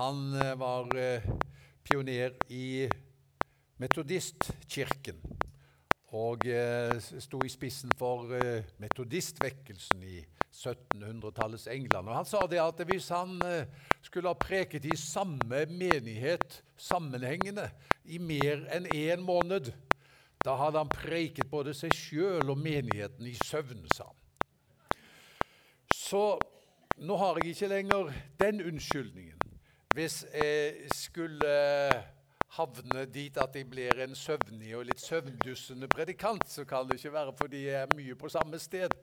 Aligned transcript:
han 0.00 0.40
eh, 0.40 0.54
var 0.54 0.96
eh, 0.96 1.22
pioner 1.82 2.32
i 2.48 2.88
metodistkirken. 3.76 5.18
Og 6.16 6.46
eh, 6.48 6.96
sto 7.20 7.40
i 7.44 7.50
spissen 7.52 7.92
for 7.98 8.32
metodistvekkelsen 8.80 10.02
i 10.02 10.22
1700-tallets 10.50 11.68
England. 11.70 12.08
Og 12.08 12.16
Han 12.16 12.28
sa 12.28 12.46
det 12.48 12.62
at 12.62 12.80
hvis 12.88 13.10
han 13.12 13.36
skulle 14.02 14.32
ha 14.32 14.40
preket 14.40 14.88
i 14.88 14.96
samme 14.98 15.62
menighet 15.68 16.62
sammenhengende 16.80 17.68
i 18.10 18.18
mer 18.18 18.64
enn 18.74 18.88
én 18.88 19.22
måned, 19.22 19.70
da 20.40 20.56
hadde 20.56 20.80
han 20.80 20.90
preiket 20.90 21.52
både 21.52 21.76
seg 21.76 21.92
sjøl 21.94 22.50
og 22.50 22.58
menigheten 22.58 23.28
i 23.28 23.36
søvn, 23.36 23.84
sa 23.92 24.08
han. 24.08 24.16
Så 25.94 26.24
nå 27.04 27.20
har 27.20 27.38
jeg 27.38 27.54
ikke 27.54 27.70
lenger 27.70 28.10
den 28.40 28.64
unnskyldningen. 28.64 29.39
Hvis 29.90 30.20
jeg 30.34 30.86
skulle 30.94 31.48
havne 32.54 33.00
dit 33.10 33.38
at 33.42 33.56
jeg 33.58 33.66
blir 33.66 33.98
en 34.04 34.12
søvnig 34.14 34.68
og 34.78 34.84
litt 34.86 35.02
søvndussende 35.02 35.88
predikant, 35.90 36.46
så 36.46 36.62
kan 36.64 36.86
det 36.86 37.00
ikke 37.00 37.12
være 37.16 37.32
fordi 37.34 37.64
jeg 37.64 37.80
er 37.80 37.96
mye 37.96 38.14
på 38.14 38.30
samme 38.30 38.60
sted. 38.62 38.94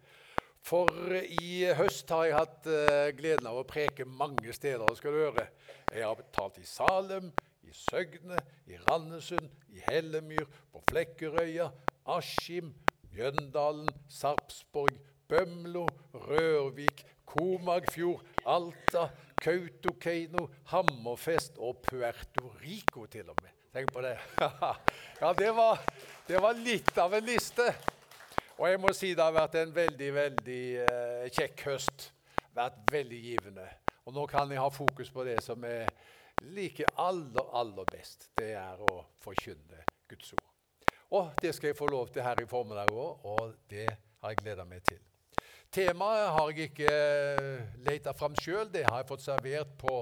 For 0.64 1.12
i 1.20 1.68
høst 1.76 2.08
har 2.16 2.24
jeg 2.30 2.38
hatt 2.38 2.70
uh, 2.72 3.10
gleden 3.20 3.50
av 3.52 3.60
å 3.60 3.66
preke 3.68 4.08
mange 4.08 4.56
steder. 4.56 4.88
skal 4.96 5.12
du 5.12 5.20
høre. 5.26 5.50
Jeg 5.92 6.08
har 6.08 6.24
talt 6.32 6.62
i 6.64 6.64
Salem, 6.64 7.34
i 7.68 7.76
Søgne, 7.76 8.40
i 8.72 8.80
Randesund, 8.88 9.52
i 9.76 9.84
Hellemyr, 9.84 10.48
på 10.72 10.86
Flekkerøya, 10.88 11.68
Askim, 12.16 12.72
Mjøndalen, 13.12 13.92
Sarpsborg, 14.08 15.04
Bømlo, 15.28 15.84
Rørvik, 16.16 17.04
Komagfjord, 17.28 18.24
Alta, 18.48 19.10
Kautokeino, 19.42 20.48
Hammerfest 20.72 21.60
og 21.62 21.82
Puerto 21.86 22.52
Rico 22.62 23.06
til 23.12 23.30
og 23.30 23.38
med. 23.44 23.54
Tenk 23.74 23.92
på 23.94 24.02
det. 24.02 24.16
ja, 25.22 25.34
det 25.38 25.52
var, 25.56 25.82
det 26.28 26.42
var, 26.42 26.58
litt 26.66 26.98
av 26.98 27.14
en 27.14 27.26
liste. 27.26 27.68
Og 28.58 28.66
jeg 28.72 28.82
må 28.82 28.94
si 28.98 29.12
det 29.14 29.22
har 29.22 29.36
vært 29.36 29.60
en 29.62 29.74
veldig, 29.76 30.12
veldig 30.16 30.62
uh, 30.82 31.26
kjekk 31.30 31.66
høst. 31.70 32.08
Vært 32.58 32.80
veldig 32.92 33.20
givende. 33.22 33.68
Og 34.08 34.16
nå 34.16 34.24
kan 34.32 34.50
jeg 34.50 34.64
ha 34.64 34.70
fokus 34.74 35.12
på 35.14 35.28
det 35.28 35.38
som 35.46 35.64
er 35.68 35.86
like 36.54 36.86
aller, 36.96 37.54
aller 37.54 37.86
best, 37.92 38.30
det 38.38 38.54
er 38.58 38.82
å 38.82 39.02
forkynne 39.22 39.84
Guds 40.10 40.34
ord. 40.34 40.48
Og 41.18 41.30
det 41.42 41.54
skal 41.56 41.72
jeg 41.72 41.80
få 41.80 41.88
lov 41.92 42.10
til 42.14 42.26
her 42.26 42.42
i 42.42 42.50
formiddag 42.50 42.92
òg, 42.92 43.26
og 43.26 43.54
det 43.70 43.88
har 44.22 44.34
jeg 44.34 44.42
gleda 44.42 44.66
meg 44.68 44.84
til. 44.88 45.02
Temaet 45.74 46.32
har 46.34 46.52
jeg 46.52 46.72
ikke 46.72 46.90
eh, 46.92 47.76
leita 47.86 48.14
fram 48.18 48.36
sjøl, 48.40 48.70
det 48.74 48.86
har 48.88 49.02
jeg 49.04 49.10
fått 49.12 49.26
servert 49.26 49.76
på 49.82 49.98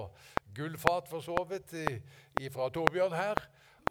gullfat 0.56 1.10
for 1.10 1.24
så 1.24 1.36
vidt 1.50 1.74
fra 2.54 2.70
Torbjørn 2.72 3.16
her. 3.16 3.42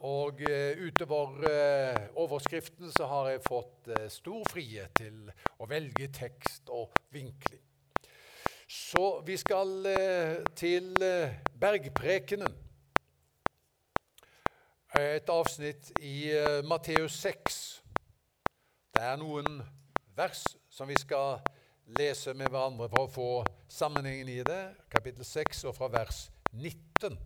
Og 0.06 0.42
uh, 0.44 0.82
utover 0.86 1.46
uh, 1.48 2.02
overskriften 2.20 2.92
så 2.92 3.08
har 3.08 3.30
jeg 3.32 3.46
fått 3.48 3.94
stor 4.12 4.44
frihet 4.52 4.92
til 5.00 5.32
å 5.58 5.70
velge 5.72 6.10
tekst 6.14 6.68
og 6.74 6.92
vinkling. 7.16 7.64
Så 8.68 9.22
vi 9.26 9.38
skal 9.38 9.86
eh, 9.86 10.44
til 10.56 11.04
eh, 11.04 11.30
Bergprekenen. 11.60 12.56
Et 15.00 15.30
avsnitt 15.30 15.92
i 16.02 16.32
eh, 16.32 16.64
Matteus 16.66 17.14
6. 17.22 17.84
Det 18.96 19.04
er 19.04 19.20
noen 19.22 19.60
vers 20.18 20.42
som 20.72 20.90
vi 20.90 20.98
skal 20.98 21.44
lese 21.94 22.34
med 22.34 22.50
hverandre 22.50 22.90
for 22.90 23.06
å 23.06 23.12
få 23.12 23.30
sammenhengen 23.70 24.30
i 24.30 24.42
det. 24.46 24.62
Kapittel 24.90 25.26
6 25.26 25.66
og 25.70 25.76
fra 25.78 25.90
vers 25.94 26.26
19. 26.52 27.18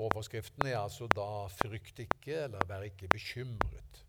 Overskriften 0.00 0.66
er 0.66 0.78
altså 0.78 1.08
da 1.12 1.48
'Frykt 1.48 1.98
ikke', 1.98 2.44
eller 2.44 2.64
'Vær 2.66 2.82
ikke 2.82 3.08
bekymret'. 3.08 4.04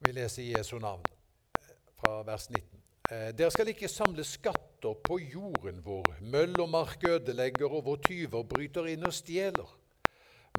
Vi 0.00 0.12
leser 0.12 0.42
Jesu 0.42 0.78
navn 0.78 1.04
fra 1.96 2.22
vers 2.22 2.50
19. 2.50 2.82
Eh, 3.10 3.32
dere 3.32 3.50
skal 3.50 3.68
ikke 3.68 3.88
samle 3.88 4.24
skatter 4.24 4.94
på 5.04 5.18
jorden 5.18 5.80
hvor 5.84 6.04
møll 6.20 6.60
og 6.60 6.68
mark 6.68 7.04
ødelegger, 7.04 7.68
og 7.68 7.82
hvor 7.82 7.96
tyver 7.96 8.42
bryter 8.42 8.86
inn 8.86 9.06
og 9.06 9.12
stjeler. 9.12 9.83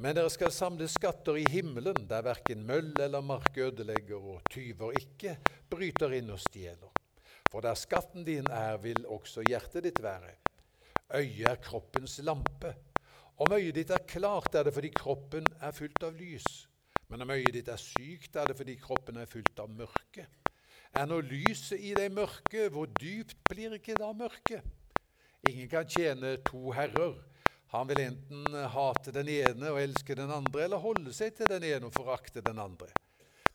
Men 0.03 0.17
dere 0.17 0.29
skal 0.31 0.51
samle 0.51 0.89
skatter 0.91 1.37
i 1.39 1.45
himmelen, 1.47 2.01
der 2.09 2.25
verken 2.25 2.65
møll 2.67 2.91
eller 2.99 3.23
mark 3.23 3.55
ødelegger, 3.55 4.19
og 4.19 4.49
tyver 4.51 4.97
ikke 4.99 5.37
bryter 5.71 6.17
inn 6.17 6.33
og 6.35 6.41
stjeler. 6.43 6.91
For 7.47 7.63
der 7.63 7.77
skatten 7.79 8.25
din 8.27 8.49
er, 8.51 8.75
vil 8.83 9.05
også 9.07 9.45
hjertet 9.47 9.85
ditt 9.87 10.01
være. 10.03 10.33
Øyet 11.15 11.45
er 11.47 11.61
kroppens 11.63 12.17
lampe. 12.27 12.73
Om 13.39 13.53
øyet 13.55 13.75
ditt 13.75 13.91
er 13.95 14.03
klart, 14.07 14.55
er 14.55 14.67
det 14.67 14.73
fordi 14.75 14.89
kroppen 14.95 15.47
er 15.61 15.71
fylt 15.75 16.03
av 16.03 16.15
lys. 16.19 16.65
Men 17.07 17.21
om 17.21 17.31
øyet 17.31 17.53
ditt 17.53 17.69
er 17.71 17.79
sykt, 17.79 18.35
er 18.35 18.49
det 18.49 18.57
fordi 18.57 18.75
kroppen 18.81 19.21
er 19.21 19.29
fylt 19.29 19.59
av 19.63 19.69
mørke. 19.71 20.25
Er 20.95 21.07
nå 21.07 21.21
lyset 21.23 21.79
i 21.79 21.93
det 21.95 22.09
mørke, 22.11 22.67
hvor 22.71 22.87
dypt 22.99 23.37
blir 23.47 23.77
ikke 23.77 23.95
da 23.99 24.11
mørket? 24.15 24.63
Ingen 25.47 25.69
kan 25.69 25.87
tjene 25.87 26.37
to 26.47 26.71
herrer. 26.75 27.19
Han 27.73 27.87
vil 27.89 27.99
enten 28.03 28.55
hate 28.71 29.11
den 29.15 29.29
ene 29.31 29.71
og 29.73 29.81
elske 29.81 30.15
den 30.17 30.31
andre, 30.31 30.65
eller 30.65 30.83
holde 30.83 31.13
seg 31.15 31.33
til 31.35 31.49
den 31.49 31.65
ene 31.65 31.89
og 31.89 31.95
forakte 31.95 32.43
den 32.45 32.61
andre. 32.61 32.91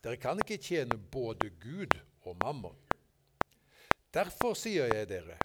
Dere 0.00 0.19
kan 0.21 0.41
ikke 0.41 0.59
tjene 0.60 0.97
både 0.97 1.53
Gud 1.60 1.94
og 2.25 2.37
mammon. 2.43 2.76
Derfor 4.10 4.56
sier 4.59 4.91
jeg 4.91 5.06
dere, 5.10 5.37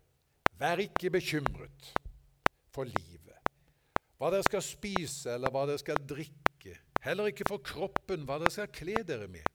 vær 0.58 0.82
ikke 0.82 1.12
bekymret 1.14 1.92
for 2.74 2.88
livet, 2.90 3.52
hva 4.18 4.32
dere 4.34 4.48
skal 4.48 4.64
spise 4.66 5.36
eller 5.36 5.52
hva 5.54 5.66
dere 5.70 5.82
skal 5.84 6.00
drikke, 6.08 6.80
heller 7.06 7.30
ikke 7.30 7.46
for 7.50 7.62
kroppen, 7.62 8.24
hva 8.26 8.40
dere 8.42 8.56
skal 8.56 8.72
kle 8.74 9.04
dere 9.06 9.28
med. 9.30 9.46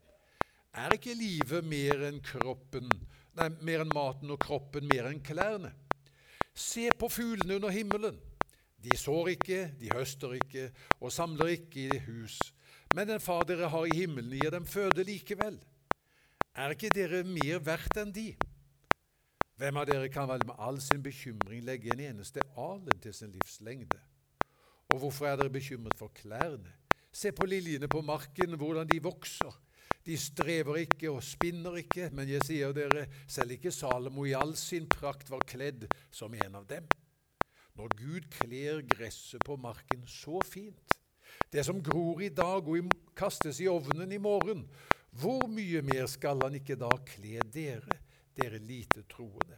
Er 0.78 0.94
ikke 0.94 1.16
livet 1.18 1.66
mer 1.66 2.04
enn 2.06 2.20
kroppen, 2.22 2.86
nei, 3.34 3.48
mer 3.66 3.82
enn 3.82 3.94
maten 3.96 4.30
og 4.30 4.38
kroppen 4.44 4.86
mer 4.92 5.08
enn 5.10 5.24
klærne? 5.26 5.72
Se 6.54 6.86
på 6.94 7.08
fuglene 7.10 7.56
under 7.58 7.74
himmelen. 7.74 8.20
De 8.80 8.96
sår 8.96 9.34
ikke, 9.34 9.60
de 9.80 9.90
høster 9.92 10.38
ikke 10.38 10.70
og 11.00 11.12
samler 11.12 11.56
ikke 11.58 11.82
i 11.84 11.98
hus. 12.06 12.38
Men 12.94 13.08
den 13.08 13.20
far 13.22 13.44
dere 13.46 13.68
har 13.70 13.86
i 13.86 13.94
himmelen, 13.94 14.32
gir 14.40 14.50
dem 14.50 14.66
føde 14.66 15.04
likevel. 15.06 15.60
Er 16.56 16.74
ikke 16.74 16.90
dere 16.94 17.22
mer 17.24 17.60
verdt 17.62 18.00
enn 18.00 18.14
de? 18.14 18.32
Hvem 19.60 19.76
av 19.76 19.86
dere 19.86 20.08
kan 20.08 20.28
vel 20.30 20.42
med 20.48 20.58
all 20.58 20.80
sin 20.82 21.02
bekymring 21.04 21.62
legge 21.66 21.92
en 21.92 22.00
eneste 22.00 22.42
alen 22.58 23.02
til 23.04 23.14
sin 23.14 23.34
livslengde? 23.34 24.00
Og 24.90 25.02
hvorfor 25.04 25.28
er 25.28 25.36
dere 25.38 25.52
bekymret 25.52 25.98
for 26.00 26.10
klærne? 26.16 26.72
Se 27.12 27.32
på 27.34 27.46
liljene 27.46 27.88
på 27.90 28.00
marken, 28.06 28.56
hvordan 28.56 28.88
de 28.88 29.02
vokser. 29.02 29.52
De 30.06 30.16
strever 30.16 30.80
ikke 30.86 31.10
og 31.12 31.22
spinner 31.22 31.76
ikke, 31.82 32.08
men 32.16 32.30
jeg 32.30 32.46
sier 32.46 32.72
dere, 32.74 33.04
selv 33.28 33.52
ikke 33.54 33.74
Salomo 33.74 34.24
i 34.24 34.34
all 34.34 34.56
sin 34.56 34.88
prakt 34.88 35.30
var 35.30 35.44
kledd 35.46 35.84
som 36.10 36.34
en 36.34 36.56
av 36.56 36.66
dem. 36.70 36.88
Når 37.80 37.94
Gud 37.96 38.26
kler 38.28 38.82
gresset 38.84 39.40
på 39.46 39.54
marken 39.56 40.02
så 40.04 40.42
fint, 40.44 40.98
det 41.48 41.62
som 41.64 41.78
gror 41.80 42.20
i 42.20 42.28
dag 42.28 42.66
og 42.68 42.90
kastes 43.16 43.60
i 43.64 43.68
ovnen 43.72 44.12
i 44.12 44.18
morgen, 44.20 44.66
hvor 45.16 45.46
mye 45.48 45.80
mer 45.82 46.04
skal 46.12 46.44
han 46.44 46.58
ikke 46.58 46.76
da 46.76 46.90
kle 47.08 47.40
dere, 47.48 47.96
dere 48.36 48.60
lite 48.60 49.06
troende? 49.08 49.56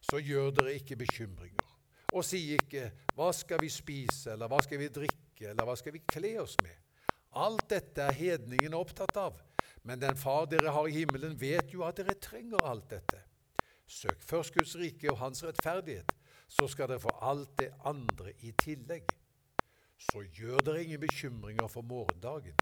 Så 0.00 0.20
gjør 0.20 0.52
dere 0.58 0.74
ikke 0.76 0.98
bekymringer, 1.00 1.72
og 2.12 2.24
si 2.24 2.52
ikke 2.58 2.90
'Hva 3.14 3.32
skal 3.32 3.60
vi 3.60 3.68
spise', 3.68 4.32
eller 4.32 4.48
'Hva 4.48 4.60
skal 4.62 4.78
vi 4.78 4.88
drikke', 4.88 5.48
eller 5.48 5.64
'Hva 5.64 5.76
skal 5.76 5.92
vi 5.92 6.04
kle 6.04 6.40
oss 6.42 6.56
med'? 6.62 6.84
Alt 7.32 7.70
dette 7.70 8.02
er 8.02 8.12
hedningen 8.12 8.74
opptatt 8.74 9.16
av. 9.16 9.40
Men 9.82 10.00
den 10.00 10.16
Far 10.16 10.44
dere 10.44 10.70
har 10.70 10.86
i 10.86 10.90
himmelen, 10.90 11.40
vet 11.40 11.72
jo 11.72 11.82
at 11.82 11.96
dere 11.96 12.14
trenger 12.14 12.60
alt 12.60 12.90
dette. 12.90 13.22
Søk 13.86 14.22
først 14.22 14.54
Guds 14.54 14.76
rike 14.76 15.10
og 15.10 15.18
Hans 15.18 15.44
rettferdighet, 15.44 16.12
så 16.48 16.68
skal 16.68 16.88
dere 16.88 17.02
få 17.02 17.12
alt 17.20 17.58
det 17.60 17.72
andre 17.86 18.32
i 18.46 18.52
tillegg. 18.58 19.12
Så 19.98 20.22
gjør 20.22 20.62
dere 20.64 20.84
ingen 20.84 21.00
bekymringer 21.00 21.68
for 21.68 21.82
morgendagen. 21.82 22.56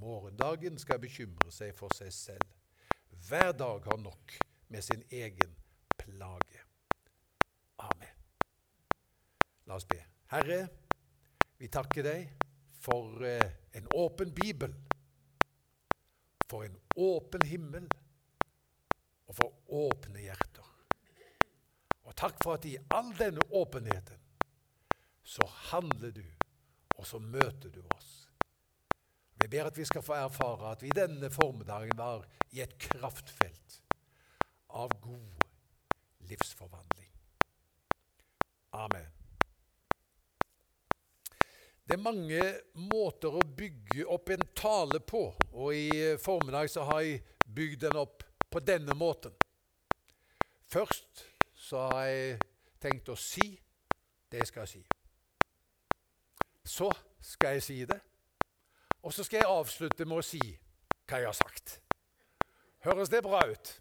Morgendagen 0.00 0.78
skal 0.78 1.00
bekymre 1.02 1.52
seg 1.52 1.74
for 1.76 1.92
seg 1.94 2.12
selv. 2.12 2.52
Hver 3.28 3.52
dag 3.52 3.84
har 3.84 4.00
nok 4.00 4.36
med 4.68 4.82
sin 4.82 5.02
egen 5.10 5.56
plage. 5.98 6.64
Amen. 7.78 8.16
La 9.66 9.76
oss 9.76 9.86
be. 9.88 10.00
Herre, 10.32 10.62
vi 11.58 11.68
takker 11.68 12.06
deg 12.06 12.46
for 12.80 13.20
eh, 13.26 13.50
en 13.76 13.90
åpen 13.94 14.32
bibel 14.34 14.72
for 16.50 16.64
en 16.66 16.76
åpen 16.96 17.42
himmel 17.46 17.86
og 19.26 19.36
for 19.38 19.52
åpne 19.68 20.24
hjerter. 20.24 20.49
Takk 22.20 22.42
for 22.44 22.58
at 22.58 22.66
i 22.68 22.76
all 22.92 23.14
denne 23.16 23.40
åpenheten 23.48 24.18
så 25.24 25.46
handler 25.70 26.10
du, 26.10 26.24
og 26.96 27.06
så 27.06 27.18
møter 27.18 27.70
du 27.72 27.80
oss. 27.94 28.10
Vi 29.40 29.48
ber 29.48 29.70
at 29.70 29.78
vi 29.78 29.86
skal 29.88 30.04
få 30.04 30.18
erfare 30.18 30.74
at 30.74 30.82
vi 30.84 30.90
denne 30.92 31.30
formiddagen 31.32 31.96
var 31.96 32.26
i 32.52 32.60
et 32.60 32.74
kraftfelt 32.82 33.78
av 34.68 34.92
god 35.00 35.46
livsforvandling. 36.28 37.08
Amen. 38.76 39.08
Det 41.88 41.96
er 41.96 42.04
mange 42.04 42.44
måter 42.84 43.32
å 43.32 43.40
bygge 43.56 44.04
opp 44.12 44.28
en 44.36 44.44
tale 44.52 45.00
på, 45.00 45.24
og 45.56 45.72
i 45.72 46.18
formiddag 46.20 46.68
så 46.68 46.84
har 46.92 47.00
jeg 47.00 47.24
bygd 47.48 47.88
den 47.88 47.96
opp 48.04 48.28
på 48.52 48.60
denne 48.60 48.92
måten. 48.92 49.32
Først 50.68 51.29
så 51.70 51.84
har 51.86 52.06
jeg 52.10 52.38
tenkt 52.82 53.12
å 53.12 53.14
si 53.18 53.52
det 54.30 54.40
jeg 54.42 54.48
skal 54.50 54.66
si. 54.66 54.80
Så 56.66 56.88
skal 57.22 57.56
jeg 57.56 57.62
si 57.62 57.76
det, 57.86 57.98
og 59.06 59.14
så 59.14 59.24
skal 59.24 59.42
jeg 59.42 59.52
avslutte 59.52 60.06
med 60.08 60.18
å 60.18 60.26
si 60.26 60.40
hva 60.40 61.20
jeg 61.22 61.30
har 61.30 61.38
sagt. 61.38 61.76
Høres 62.82 63.12
det 63.12 63.22
bra 63.22 63.44
ut? 63.46 63.72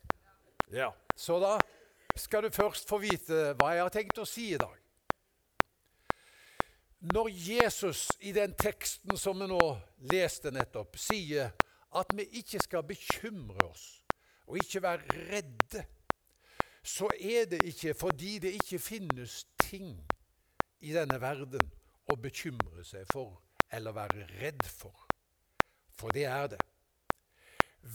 Ja. 0.69 0.91
Så 1.18 1.39
da 1.41 1.56
skal 2.15 2.45
du 2.45 2.53
først 2.53 2.89
få 2.89 3.00
vite 3.01 3.56
hva 3.57 3.74
jeg 3.74 3.86
har 3.88 3.94
tenkt 3.94 4.21
å 4.21 4.27
si 4.27 4.51
i 4.53 4.62
dag. 4.62 4.75
Når 7.09 7.30
Jesus 7.31 8.06
i 8.27 8.35
den 8.35 8.53
teksten 8.59 9.18
som 9.18 9.39
vi 9.39 9.47
nå 9.50 9.62
leste 10.12 10.51
nettopp, 10.53 11.00
sier 11.00 11.56
at 11.95 12.12
vi 12.13 12.27
ikke 12.42 12.62
skal 12.62 12.85
bekymre 12.85 13.65
oss 13.65 13.88
og 14.50 14.59
ikke 14.62 14.81
være 14.83 15.24
redde, 15.30 15.85
så 16.83 17.09
er 17.19 17.45
det 17.51 17.61
ikke 17.67 17.93
fordi 17.93 18.37
det 18.39 18.55
ikke 18.59 18.79
finnes 18.79 19.43
ting 19.59 19.93
i 20.79 20.93
denne 20.95 21.19
verden 21.21 21.71
å 22.09 22.15
bekymre 22.17 22.83
seg 22.87 23.07
for 23.11 23.41
eller 23.71 23.93
være 23.93 24.25
redd 24.39 24.65
for. 24.65 25.05
For 25.99 26.15
det 26.15 26.25
er 26.25 26.47
det. 26.55 26.61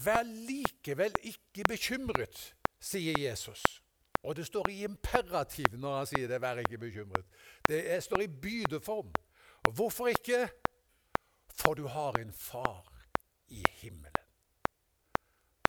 Vær 0.05 0.23
likevel 0.25 1.13
ikke 1.29 1.65
bekymret, 1.69 2.55
sier 2.81 3.19
Jesus. 3.19 3.63
Og 4.25 4.37
det 4.37 4.47
står 4.47 4.71
i 4.73 4.83
imperativ 4.85 5.75
når 5.77 5.97
han 5.99 6.09
sier 6.09 6.29
det. 6.29 6.41
Vær 6.41 6.63
ikke 6.63 6.81
bekymret. 6.81 7.27
Det 7.69 7.83
står 8.05 8.25
i 8.25 8.29
bydeform. 8.29 9.13
Hvorfor 9.75 10.09
ikke? 10.13 10.47
For 11.55 11.75
du 11.75 11.87
har 11.87 12.17
en 12.21 12.33
far 12.33 12.89
i 13.49 13.65
himmelen. 13.81 14.25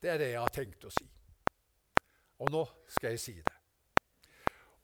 Det 0.02 0.10
er 0.10 0.18
det 0.18 0.30
jeg 0.32 0.40
har 0.40 0.52
tenkt 0.54 0.84
å 0.84 0.92
si. 0.92 1.06
Og 2.38 2.50
nå 2.52 2.64
skal 2.88 3.14
jeg 3.14 3.20
si 3.20 3.36
det. 3.40 3.54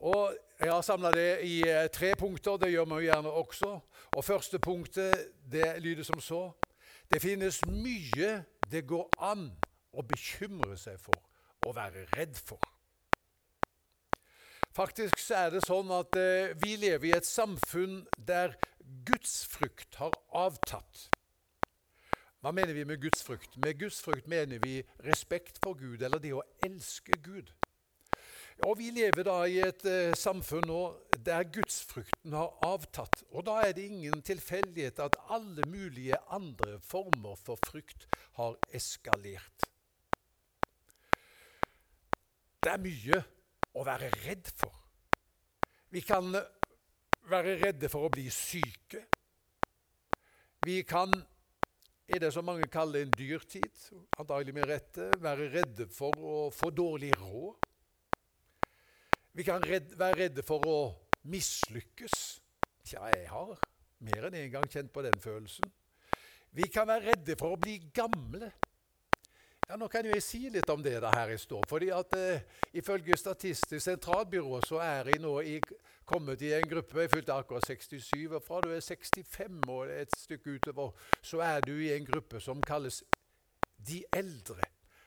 Og 0.02 0.36
Jeg 0.62 0.70
har 0.70 0.82
samla 0.86 1.10
det 1.10 1.40
i 1.42 1.56
eh, 1.66 1.88
tre 1.90 2.12
punkter. 2.14 2.56
Det 2.56 2.70
gjør 2.70 2.84
vi 2.84 3.04
gjerne 3.04 3.30
også. 3.30 3.80
Og 4.14 4.24
Første 4.24 4.58
punktet 4.58 5.32
det 5.52 5.82
lyder 5.82 6.06
som 6.06 6.20
så. 6.20 6.52
Det 7.10 7.22
finnes 7.22 7.58
mye 7.66 8.44
det 8.70 8.86
går 8.86 9.08
an 9.18 9.48
å 9.92 10.04
bekymre 10.06 10.76
seg 10.78 11.00
for 11.02 11.18
og 11.66 11.74
være 11.76 12.06
redd 12.16 12.38
for. 12.38 12.62
Faktisk 14.72 15.18
så 15.20 15.34
er 15.34 15.50
det 15.52 15.64
sånn 15.66 15.90
at 15.92 16.16
eh, 16.16 16.54
vi 16.62 16.78
lever 16.80 17.10
i 17.10 17.16
et 17.16 17.26
samfunn 17.28 18.06
der 18.16 18.54
gudsfrykt 19.04 19.98
har 20.00 20.14
avtatt. 20.32 21.10
Hva 22.42 22.50
mener 22.50 22.74
vi 22.74 22.82
med 22.84 22.98
gudsfrykt? 22.98 23.56
Med 23.62 23.78
gudsfrykt 23.78 24.26
mener 24.26 24.58
vi 24.58 24.80
respekt 25.06 25.60
for 25.62 25.78
Gud, 25.78 26.02
eller 26.02 26.18
det 26.18 26.32
å 26.34 26.42
elske 26.66 27.14
Gud. 27.22 27.52
Og 28.66 28.78
Vi 28.78 28.90
lever 28.90 29.22
da 29.26 29.36
i 29.46 29.60
et 29.62 29.84
eh, 29.86 30.14
samfunn 30.18 30.66
nå 30.66 30.80
der 31.22 31.46
gudsfrykten 31.54 32.34
har 32.34 32.50
avtatt. 32.66 33.22
Og 33.30 33.46
Da 33.46 33.60
er 33.62 33.72
det 33.72 33.86
ingen 33.86 34.22
tilfeldighet 34.22 34.98
at 34.98 35.16
alle 35.30 35.64
mulige 35.70 36.18
andre 36.30 36.80
former 36.82 37.38
for 37.38 37.58
frykt 37.66 38.06
har 38.38 38.58
eskalert. 38.74 39.68
Det 42.62 42.70
er 42.70 42.82
mye 42.82 43.22
å 43.74 43.86
være 43.86 44.10
redd 44.26 44.50
for. 44.58 44.74
Vi 45.90 46.00
kan 46.00 46.34
være 47.30 47.58
redde 47.62 47.90
for 47.90 48.06
å 48.06 48.12
bli 48.12 48.28
syke. 48.34 49.06
Vi 50.62 50.82
kan, 50.86 51.10
i 52.12 52.20
det 52.20 52.32
som 52.34 52.44
mange 52.44 52.68
kaller 52.72 53.06
en 53.06 53.12
dyrtid, 53.16 53.84
antagelig 54.20 54.54
med 54.54 54.68
rette, 54.68 55.06
være 55.22 55.48
redde 55.52 55.86
for 55.92 56.16
å 56.16 56.34
få 56.52 56.70
dårlig 56.74 57.12
råd. 57.20 57.68
Vi 59.32 59.44
kan 59.48 59.64
redde, 59.64 59.96
være 59.96 60.18
redde 60.26 60.44
for 60.44 60.66
å 60.68 60.78
mislykkes. 61.32 62.16
Tja, 62.84 63.06
jeg 63.14 63.30
har 63.30 63.54
mer 64.04 64.26
enn 64.28 64.36
én 64.36 64.48
en 64.48 64.52
gang 64.58 64.68
kjent 64.68 64.92
på 64.92 65.04
den 65.06 65.16
følelsen. 65.22 65.70
Vi 66.52 66.66
kan 66.68 66.88
være 66.90 67.14
redde 67.14 67.36
for 67.40 67.54
å 67.54 67.60
bli 67.60 67.78
gamle. 67.94 68.50
Ja, 69.72 69.76
Nå 69.80 69.86
kan 69.88 70.04
jo 70.04 70.10
jeg 70.12 70.20
si 70.20 70.38
litt 70.52 70.68
om 70.68 70.82
det 70.84 70.98
der 71.00 71.14
her 71.16 71.30
jeg 71.32 71.40
står. 71.40 71.62
fordi 71.68 71.86
at 71.88 72.12
eh, 72.12 72.42
Ifølge 72.76 73.16
Statistisk 73.16 73.80
sentralbyrå 73.80 74.58
så 74.68 74.82
er 74.84 75.08
jeg 75.08 75.20
nå 75.24 75.30
i, 75.40 75.54
kommet 76.04 76.42
i 76.42 76.50
en 76.52 76.68
gruppe 76.68 77.00
Jeg 77.00 77.10
fylte 77.10 77.32
akkurat 77.32 77.64
67. 77.66 78.26
og 78.34 78.42
Fra 78.44 78.60
du 78.60 78.68
er 78.68 78.80
65 78.84 79.62
og 79.68 79.88
et 79.88 80.12
stykke 80.18 80.58
utover, 80.58 80.90
så 81.22 81.40
er 81.40 81.64
du 81.64 81.72
i 81.72 81.88
en 81.96 82.04
gruppe 82.04 82.40
som 82.40 82.60
kalles 82.60 83.02
de 83.78 84.04
eldre. 84.12 84.60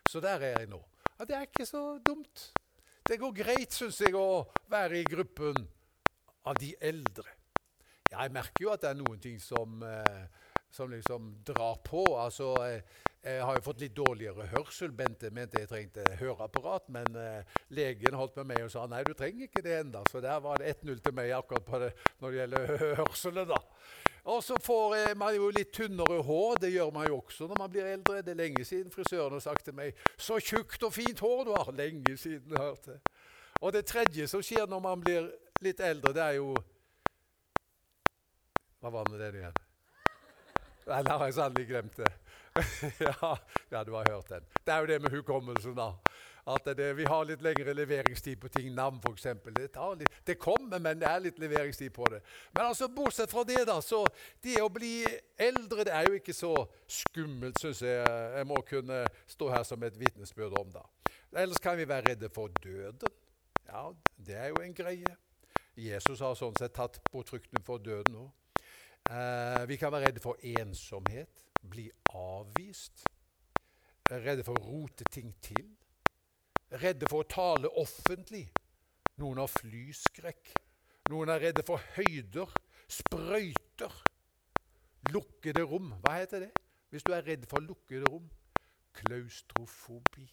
Så 0.09 0.19
der 0.19 0.41
er 0.41 0.59
jeg 0.59 0.67
nå. 0.73 0.81
Ja, 1.19 1.25
Det 1.25 1.35
er 1.35 1.41
ikke 1.41 1.65
så 1.65 1.99
dumt. 2.07 2.51
Det 3.05 3.19
går 3.19 3.37
greit, 3.37 3.73
syns 3.73 4.01
jeg, 4.01 4.15
å 4.15 4.49
være 4.67 4.99
i 4.99 5.03
gruppen 5.03 5.67
av 6.45 6.57
de 6.57 6.73
eldre. 6.81 7.29
Ja, 8.11 8.23
jeg 8.23 8.33
merker 8.33 8.65
jo 8.65 8.73
at 8.73 8.81
det 8.81 8.89
er 8.89 8.97
noen 8.97 9.21
ting 9.21 9.37
som, 9.41 9.77
uh, 9.83 10.25
som 10.75 10.91
liksom 10.91 11.31
drar 11.47 11.79
på. 11.87 12.03
Altså, 12.19 12.51
uh, 12.59 13.05
jeg 13.25 13.41
har 13.41 13.55
jo 13.57 13.63
fått 13.65 13.79
litt 13.81 13.95
dårligere 13.97 14.45
hørsel. 14.51 14.91
Bente 14.93 15.31
mente 15.33 15.63
jeg 15.63 15.69
trengte 15.71 16.03
høreapparat, 16.19 16.91
men 16.93 17.15
eh, 17.17 17.55
legen 17.73 18.13
holdt 18.13 18.35
med 18.37 18.51
meg 18.51 18.59
og 18.67 18.69
sa 18.69 18.83
nei, 18.85 18.99
du 19.01 19.15
trenger 19.17 19.47
ikke 19.47 19.63
det 19.65 19.79
ennå. 19.79 20.03
Så 20.11 20.21
der 20.21 20.37
var 20.43 20.61
det 20.61 20.75
1-0 20.75 21.01
til 21.01 21.15
meg 21.17 21.33
akkurat 21.33 21.71
det 21.87 21.89
når 22.21 22.29
det 22.29 22.37
gjelder 22.37 22.75
hørselen. 22.99 23.49
da. 23.49 23.57
Og 24.29 24.43
så 24.45 24.59
får 24.61 24.95
eh, 24.99 25.15
man 25.17 25.33
jo 25.33 25.49
litt 25.49 25.73
tynnere 25.73 26.19
hår. 26.27 26.61
Det 26.61 26.71
gjør 26.75 26.93
man 26.93 27.09
jo 27.09 27.17
også 27.23 27.49
når 27.49 27.61
man 27.63 27.73
blir 27.73 27.89
eldre. 27.95 28.21
Det 28.21 28.35
er 28.35 28.41
lenge 28.43 28.69
siden 28.69 28.93
frisøren 28.93 29.33
har 29.39 29.45
sagt 29.47 29.65
til 29.65 29.73
meg 29.73 29.97
'Så 30.17 30.39
tjukt 30.39 30.85
og 30.85 30.93
fint 30.93 31.19
hår 31.19 31.43
du 31.49 31.53
har'. 31.57 31.75
Lenge 31.75 32.17
siden. 32.17 32.51
jeg 32.51 32.61
hørte. 32.61 32.99
Og 33.61 33.73
det 33.73 33.85
tredje 33.85 34.27
som 34.27 34.41
skjer 34.41 34.69
når 34.69 34.79
man 34.79 35.01
blir 35.01 35.31
litt 35.61 35.79
eldre, 35.79 36.13
det 36.13 36.21
er 36.21 36.37
jo 36.37 36.53
Hva 38.81 38.89
var 38.93 39.09
det 39.09 39.33
igjen? 39.33 39.64
Nei, 40.85 41.01
da 41.01 41.17
har 41.17 41.29
jeg 41.29 41.37
sannelig 41.39 41.65
glemt 41.69 41.97
det. 41.97 42.11
ja, 43.07 43.35
ja, 43.71 43.83
du 43.83 43.95
har 43.95 44.09
hørt 44.11 44.29
den. 44.29 44.45
Det 44.65 44.73
er 44.73 44.83
jo 44.83 44.89
det 44.91 45.01
med 45.01 45.11
hukommelsen, 45.15 45.73
da. 45.77 45.91
At 46.45 46.67
det, 46.77 46.91
vi 46.93 47.07
har 47.09 47.25
litt 47.25 47.41
lengre 47.41 47.73
leveringstid 47.73 48.37
på 48.37 48.51
ting. 48.53 48.69
Navn, 48.77 48.99
f.eks. 49.01 49.25
Det, 49.97 50.09
det 50.27 50.35
kommer, 50.37 50.77
men 50.79 51.01
det 51.01 51.09
er 51.09 51.23
litt 51.23 51.41
leveringstid 51.41 51.89
på 51.93 52.05
det. 52.13 52.21
Men 52.53 52.67
altså, 52.67 52.87
bortsett 52.93 53.33
fra 53.33 53.43
det, 53.43 53.63
da, 53.65 53.79
så 53.81 54.03
det 54.45 54.59
å 54.61 54.69
bli 54.69 55.07
eldre 55.41 55.87
det 55.89 55.95
er 55.95 56.05
jo 56.05 56.19
ikke 56.19 56.37
så 56.37 56.53
skummelt, 56.85 57.57
syns 57.59 57.81
jeg. 57.81 58.05
Jeg 58.37 58.45
må 58.45 58.61
kunne 58.69 59.01
stå 59.25 59.49
her 59.55 59.65
som 59.65 59.83
et 59.83 59.97
vitnesbyrd 59.99 60.53
om 60.61 60.69
det. 60.77 60.85
Ellers 61.35 61.59
kan 61.59 61.81
vi 61.81 61.89
være 61.89 62.11
redde 62.11 62.29
for 62.29 62.53
døden. 62.61 63.17
Ja, 63.65 63.89
det 64.21 64.37
er 64.37 64.53
jo 64.53 64.61
en 64.61 64.77
greie. 64.77 65.17
Jesus 65.75 66.21
har 66.21 66.37
sånn 66.37 66.53
sett 66.61 66.77
tatt 66.77 67.01
bort 67.11 67.33
frykten 67.33 67.65
for 67.65 67.81
døden 67.81 68.21
òg. 68.21 68.29
Eh, 69.09 69.67
vi 69.69 69.77
kan 69.77 69.91
være 69.93 70.07
redde 70.07 70.21
for 70.23 70.39
ensomhet 70.41 71.43
bli 71.69 71.85
avvist, 72.17 73.03
redde 74.09 74.43
for 74.45 74.57
å 74.57 74.65
rote 74.65 75.05
ting 75.13 75.29
til, 75.45 75.67
redde 76.81 77.09
for 77.09 77.21
å 77.21 77.29
tale 77.29 77.69
offentlig. 77.81 78.47
Noen 79.21 79.39
har 79.43 79.51
flyskrekk. 79.51 80.51
Noen 81.09 81.31
er 81.31 81.43
redde 81.47 81.63
for 81.65 81.81
høyder, 81.95 82.49
sprøyter, 82.91 83.93
lukkede 85.13 85.63
rom. 85.69 85.93
Hva 86.01 86.17
heter 86.19 86.47
det 86.47 86.51
hvis 86.89 87.05
du 87.05 87.13
er 87.13 87.25
redd 87.27 87.45
for 87.49 87.61
lukkede 87.61 88.09
rom? 88.09 88.25
Klaustrofobi. 88.95 90.25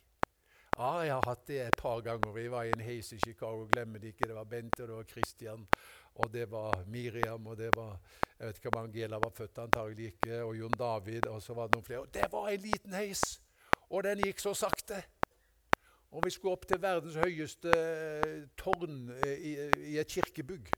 Ja, 0.79 1.03
jeg 1.05 1.13
har 1.13 1.27
hatt 1.29 1.47
det 1.47 1.59
et 1.61 1.77
par 1.77 2.01
ganger. 2.01 2.33
Vi 2.33 2.47
var 2.51 2.65
i 2.65 2.73
en 2.73 2.81
heis 2.81 3.13
i 3.13 3.19
Chicago, 3.21 3.67
glemmer 3.69 4.01
det 4.01 4.15
ikke. 4.15 4.29
Det 4.31 4.37
var 4.37 4.45
Bente, 4.49 4.83
og 4.83 4.89
det 4.89 4.97
var 4.97 5.09
Christian, 5.11 5.67
og 6.15 6.33
det 6.33 6.47
var 6.51 6.85
Miriam, 6.87 7.47
og 7.47 7.57
det 7.57 7.71
var 7.77 7.99
Jeg 8.39 8.49
vet 8.49 8.57
ikke 8.59 8.71
om 8.73 8.85
Angela 8.85 9.19
var 9.23 9.31
født, 9.31 9.59
antagelig 9.59 10.07
ikke, 10.07 10.43
og 10.43 10.57
Jon 10.59 10.73
David, 10.79 11.27
og 11.27 11.43
så 11.43 11.55
var 11.55 11.69
det 11.69 11.77
noen 11.77 11.85
flere. 11.85 12.01
Og 12.01 12.15
det 12.15 12.25
var 12.33 12.49
en 12.49 12.61
liten 12.61 12.93
heis, 12.93 13.21
og 13.91 14.03
den 14.03 14.19
gikk 14.25 14.41
så 14.43 14.55
sakte. 14.55 14.99
Og 16.11 16.25
vi 16.25 16.31
skulle 16.31 16.57
opp 16.57 16.67
til 16.67 16.83
verdens 16.83 17.21
høyeste 17.23 17.77
eh, 17.77 18.43
tårn 18.59 19.13
eh, 19.15 19.37
i, 19.39 19.53
i 19.93 19.95
et 20.03 20.11
kirkebygg. 20.11 20.73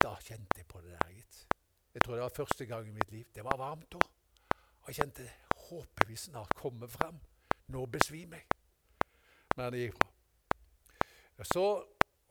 Da 0.00 0.14
kjente 0.22 0.62
jeg 0.62 0.68
på 0.70 0.84
det 0.84 0.94
der, 0.94 1.10
gitt. 1.16 1.42
Jeg 1.94 2.04
tror 2.04 2.14
det 2.14 2.22
var 2.22 2.36
første 2.36 2.68
gang 2.70 2.86
i 2.88 2.94
mitt 2.94 3.10
liv. 3.10 3.26
Det 3.34 3.44
var 3.44 3.58
varmt 3.58 3.90
da. 3.92 4.04
Og 4.84 4.88
jeg 4.92 5.02
kjente 5.02 5.26
håper 5.66 6.06
vi 6.06 6.16
snart 6.16 6.54
kommer 6.54 6.86
fram. 6.86 7.18
Nå 7.74 7.84
besvimer 7.90 8.38
jeg. 8.44 8.59
Det 9.68 9.82
gikk 9.84 9.98
fra. 10.00 10.08
Så 11.44 11.64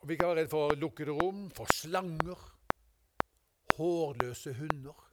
vi 0.08 0.16
kan 0.18 0.32
være 0.32 0.44
redd 0.44 0.50
for 0.52 0.76
lukkede 0.80 1.14
rom, 1.18 1.50
for 1.54 1.70
slanger, 1.74 2.42
hårløse 3.78 4.54
hunder, 4.58 5.06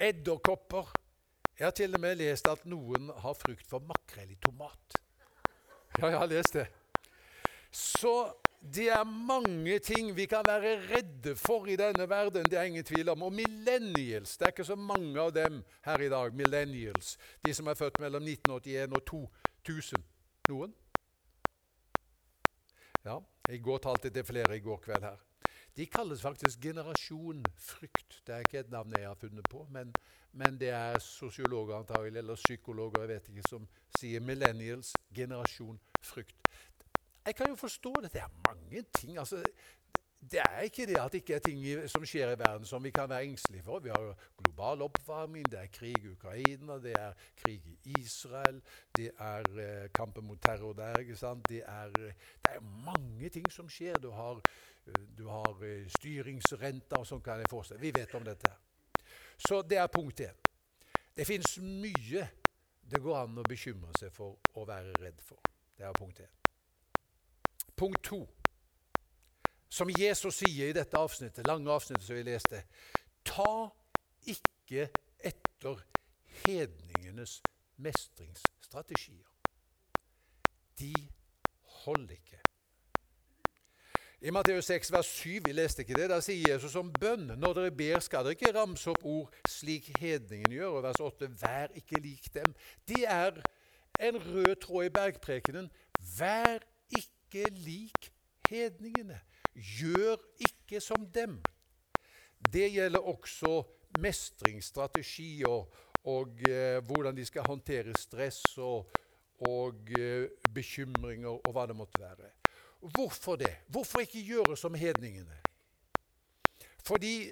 edderkopper. 0.00 0.92
Jeg 1.58 1.66
har 1.66 1.76
til 1.76 1.94
og 1.94 2.00
med 2.02 2.18
lest 2.18 2.48
at 2.50 2.64
noen 2.66 3.12
har 3.22 3.36
frykt 3.38 3.68
for 3.70 3.84
makrell 3.86 4.32
i 4.34 4.40
tomat. 4.42 4.96
Ja, 6.00 6.08
jeg 6.08 6.18
har 6.18 6.26
lest 6.26 6.58
det. 6.58 6.66
Så 7.70 8.32
Det 8.64 8.88
er 8.88 9.04
mange 9.04 9.78
ting 9.78 10.16
vi 10.16 10.24
kan 10.24 10.40
være 10.46 10.78
redde 10.88 11.34
for 11.36 11.66
i 11.68 11.76
denne 11.76 12.08
verden. 12.08 12.46
Det 12.48 12.58
er 12.58 12.62
ingen 12.62 12.84
tvil 12.84 13.08
om. 13.12 13.22
Og 13.22 13.32
millennials, 13.32 14.38
det 14.38 14.46
er 14.46 14.52
ikke 14.54 14.64
så 14.64 14.76
mange 14.76 15.20
av 15.20 15.34
dem 15.36 15.58
her 15.84 16.00
i 16.00 16.08
dag. 16.08 16.32
Millennials, 16.34 17.18
De 17.44 17.54
som 17.54 17.66
er 17.66 17.74
født 17.74 18.00
mellom 18.00 18.22
1981 18.22 18.96
og 18.96 19.04
2000. 19.04 19.43
Noen? 19.64 20.74
Ja, 23.04 23.18
I 23.48 23.58
går 23.58 23.78
talte 23.78 24.08
jeg 24.08 24.14
til 24.14 24.26
flere 24.28 24.56
i 24.56 24.60
går 24.60 24.80
kveld 24.84 25.04
her. 25.04 25.22
De 25.76 25.86
kalles 25.86 26.22
faktisk 26.22 26.60
generasjon 26.60 27.40
frykt. 27.56 28.20
Det 28.26 28.34
er 28.34 28.44
ikke 28.44 28.58
et 28.58 28.70
navn 28.70 28.92
jeg 28.92 29.08
har 29.08 29.14
funnet 29.14 29.48
på, 29.50 29.66
men, 29.70 29.94
men 30.32 30.60
det 30.60 30.68
er 30.68 30.98
sosiologer 30.98 31.76
antagelig, 31.78 32.18
eller 32.18 32.34
psykologer 32.34 33.00
jeg 33.00 33.08
vet 33.08 33.28
ikke, 33.28 33.48
som 33.48 33.66
sier 33.98 34.20
millennials 34.20 34.92
generasjon 35.14 35.80
frykt. 36.02 36.36
Jeg 37.24 37.34
kan 37.34 37.48
jo 37.48 37.56
forstå 37.56 37.94
det. 38.02 38.12
Det 38.12 38.20
er 38.20 38.32
mange 38.48 38.84
ting. 38.94 39.18
altså 39.18 39.42
det 40.30 40.40
er 40.40 40.60
ikke 40.66 40.86
det 40.86 40.98
at 41.00 41.12
det 41.12 41.20
ikke 41.22 41.34
er 41.34 41.42
ting 41.44 41.88
som 41.90 42.04
skjer 42.06 42.32
i 42.32 42.38
verden 42.38 42.66
som 42.66 42.84
vi 42.84 42.90
kan 42.94 43.08
være 43.10 43.26
engstelige 43.28 43.62
for. 43.62 43.82
Vi 43.84 43.92
har 43.92 44.14
global 44.38 44.82
oppvarming, 44.86 45.46
det 45.50 45.58
er 45.60 45.72
krig 45.72 45.98
i 46.04 46.12
Ukraina, 46.12 46.78
det 46.82 46.94
er 46.98 47.12
krig 47.36 47.66
i 47.66 47.96
Israel, 47.98 48.62
det 48.96 49.10
er 49.18 49.50
eh, 49.60 49.88
kampen 49.94 50.26
mot 50.26 50.40
terror 50.42 50.72
der. 50.72 50.98
ikke 50.98 51.16
sant? 51.16 51.48
Det 51.48 51.62
er, 51.66 51.90
det 51.96 52.54
er 52.56 52.60
mange 52.60 53.28
ting 53.28 53.50
som 53.52 53.68
skjer. 53.68 53.98
Du 54.02 54.10
har 54.10 54.40
du 55.18 55.28
har 55.28 55.54
styringsrenta 55.54 55.90
styringsrenter 55.98 57.00
og 57.00 57.06
sånn 57.08 57.22
kan 57.24 57.40
jeg 57.40 57.48
forestille 57.48 57.80
Vi 57.80 57.92
vet 57.96 58.14
om 58.14 58.24
dette. 58.24 58.50
Så 59.38 59.62
det 59.62 59.78
er 59.80 59.88
punkt 59.92 60.20
én. 60.20 60.40
Det 61.16 61.26
fins 61.26 61.56
mye 61.58 62.26
det 62.84 63.00
går 63.00 63.16
an 63.22 63.40
å 63.40 63.44
bekymre 63.48 63.94
seg 63.98 64.12
for 64.12 64.36
og 64.54 64.66
være 64.68 64.92
redd 65.00 65.20
for. 65.24 65.40
Det 65.76 65.86
er 65.86 65.96
punkt 65.96 66.20
én. 66.20 66.32
Punkt 67.74 68.02
to, 68.04 68.20
som 69.74 69.90
Jesus 69.90 70.38
sier 70.38 70.70
i 70.70 70.76
dette 70.76 70.98
avsnittet, 70.98 71.46
lange 71.48 71.72
avsnittet 71.72 72.06
som 72.06 72.18
vi 72.18 72.26
leste 72.28 72.62
Ta 73.24 73.70
ikke 74.30 74.86
etter 75.24 75.80
hedningenes 76.44 77.40
mestringsstrategier. 77.82 79.26
De 80.78 80.92
holder 81.84 82.14
ikke. 82.18 82.40
I 84.24 84.32
Matteus 84.32 84.68
6, 84.70 84.92
vers 84.92 85.08
7, 85.18 85.40
vi 85.44 85.52
leste 85.52 85.82
ikke 85.84 85.96
det, 85.98 86.06
der 86.12 86.22
sier 86.24 86.54
Jesus 86.54 86.76
om 86.80 86.92
bønn. 86.92 87.34
Når 87.36 87.58
dere 87.58 87.74
ber, 87.76 87.98
skal 88.00 88.24
dere 88.24 88.36
ikke 88.38 88.54
ramse 88.56 88.88
opp 88.92 89.02
ord 89.04 89.34
slik 89.48 89.90
hedningen 90.00 90.52
gjør. 90.54 90.78
Og 90.78 90.86
vers 90.86 91.00
8, 91.04 91.28
vær 91.42 91.74
ikke 91.76 92.00
lik 92.00 92.30
dem. 92.32 92.54
Det 92.88 93.02
er 93.04 93.42
en 94.00 94.20
rød 94.22 94.54
tråd 94.62 94.88
i 94.88 94.94
bergprekenen. 94.94 95.68
Vær 96.18 96.64
ikke 96.96 97.50
lik 97.66 98.12
hedningene. 98.48 99.20
Gjør 99.54 100.18
ikke 100.42 100.80
som 100.80 101.06
dem. 101.14 101.38
Det 102.52 102.72
gjelder 102.72 103.00
også 103.00 103.62
mestringsstrategi 103.98 105.44
og, 105.46 105.74
og 106.10 106.42
eh, 106.48 106.80
hvordan 106.84 107.16
de 107.16 107.24
skal 107.24 107.46
håndtere 107.46 107.94
stress 107.96 108.58
og, 108.58 108.90
og 109.46 109.90
eh, 109.94 110.28
bekymringer 110.54 111.30
og 111.30 111.52
hva 111.54 111.66
det 111.70 111.76
måtte 111.76 112.02
være. 112.02 112.32
Hvorfor 112.80 113.36
det? 113.36 113.54
Hvorfor 113.68 114.00
ikke 114.00 114.26
gjøre 114.26 114.56
som 114.56 114.74
hedningene? 114.74 115.38
Fordi 116.84 117.30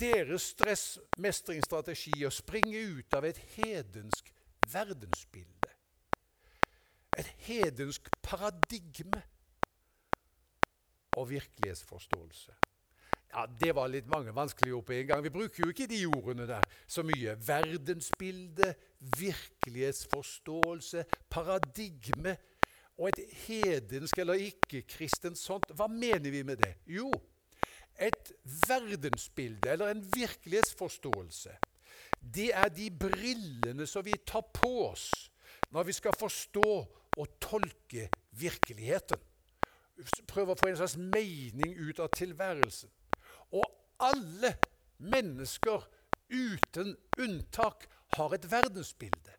deres 0.00 0.42
stressmestringsstrategier 0.42 2.30
springer 2.30 2.98
ut 2.98 3.14
av 3.18 3.26
et 3.26 3.40
hedensk 3.56 4.30
verdensbilde. 4.72 5.72
Et 7.18 7.32
hedensk 7.48 8.08
paradigme 8.22 9.22
og 11.16 11.30
virkelighetsforståelse. 11.30 12.52
Ja, 13.32 13.46
Det 13.60 13.74
var 13.74 13.88
litt 13.88 14.06
mange 14.06 14.34
vanskelige 14.34 14.76
ord 14.76 14.84
på 14.84 14.92
en 14.92 15.06
gang. 15.06 15.22
Vi 15.24 15.32
bruker 15.32 15.64
jo 15.64 15.72
ikke 15.72 15.88
de 15.88 16.04
ordene 16.06 16.46
der 16.46 16.60
så 16.86 17.02
mye. 17.02 17.36
Verdensbilde, 17.46 18.74
virkelighetsforståelse, 19.00 21.04
paradigme 21.30 22.36
og 22.98 23.08
et 23.08 23.24
hedensk 23.46 24.18
eller 24.18 24.34
ikke-kristent 24.34 25.40
sånt, 25.40 25.72
hva 25.72 25.88
mener 25.88 26.30
vi 26.30 26.42
med 26.44 26.60
det? 26.60 26.74
Jo, 26.86 27.08
et 27.96 28.32
verdensbilde 28.68 29.72
eller 29.72 29.88
en 29.88 30.04
virkelighetsforståelse. 30.14 31.56
Det 32.22 32.50
er 32.54 32.68
de 32.68 32.90
brillene 32.90 33.86
som 33.88 34.04
vi 34.04 34.12
tar 34.26 34.44
på 34.54 34.90
oss 34.90 35.08
når 35.72 35.88
vi 35.88 35.96
skal 35.96 36.12
forstå 36.20 36.68
og 37.16 37.38
tolke 37.40 38.10
virkeligheten. 38.30 39.31
Prøve 40.28 40.54
å 40.54 40.58
få 40.58 40.70
en 40.70 40.78
slags 40.80 40.96
mening 40.96 41.74
ut 41.78 42.00
av 42.02 42.12
tilværelsen. 42.16 42.90
Og 43.52 43.66
alle 44.02 44.54
mennesker 45.02 45.84
uten 46.32 46.96
unntak 47.20 47.86
har 48.16 48.34
et 48.34 48.48
verdensbilde. 48.50 49.36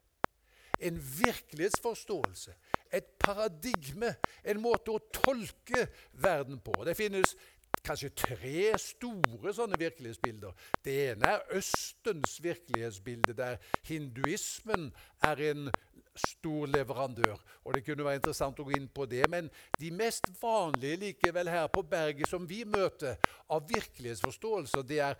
En 0.83 0.97
virkelighetsforståelse, 0.99 2.53
et 2.93 3.07
paradigme, 3.21 4.15
en 4.43 4.61
måte 4.61 4.93
å 4.93 5.01
tolke 5.13 5.87
verden 6.11 6.59
på. 6.61 6.75
Det 6.85 6.97
finnes 6.97 7.35
kanskje 7.83 8.11
tre 8.15 8.73
store 8.79 9.53
sånne 9.55 9.79
virkelighetsbilder. 9.79 10.53
Det 10.85 10.93
ene 11.09 11.33
er 11.35 11.57
Østens 11.57 12.37
virkelighetsbilde, 12.43 13.35
der 13.37 13.57
hinduismen 13.87 14.91
er 15.23 15.41
en 15.51 15.71
stor 16.15 16.67
leverandør. 16.67 17.37
Og 17.63 17.73
Det 17.73 17.83
kunne 17.85 18.05
være 18.05 18.21
interessant 18.21 18.59
å 18.59 18.65
gå 18.67 18.75
inn 18.77 18.87
på 18.87 19.05
det, 19.09 19.23
men 19.29 19.49
de 19.79 19.91
mest 19.91 20.29
vanlige 20.41 20.99
likevel 21.07 21.49
her 21.49 21.67
på 21.73 21.81
berget 21.81 22.29
som 22.29 22.47
vi 22.49 22.63
møter 22.65 23.17
av 23.49 23.67
virkelighetsforståelse, 23.69 24.83
det 24.83 24.99
er 24.99 25.17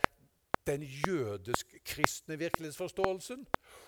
den 0.68 0.84
jødisk-kristne 0.84 2.38
virkelighetsforståelsen. 2.40 3.46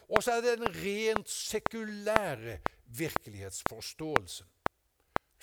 Og 0.10 0.24
så 0.24 0.36
er 0.36 0.42
det 0.42 0.58
den 0.60 0.74
rent 0.76 1.30
sekulære 1.30 2.60
virkelighetsforståelsen. 2.86 4.48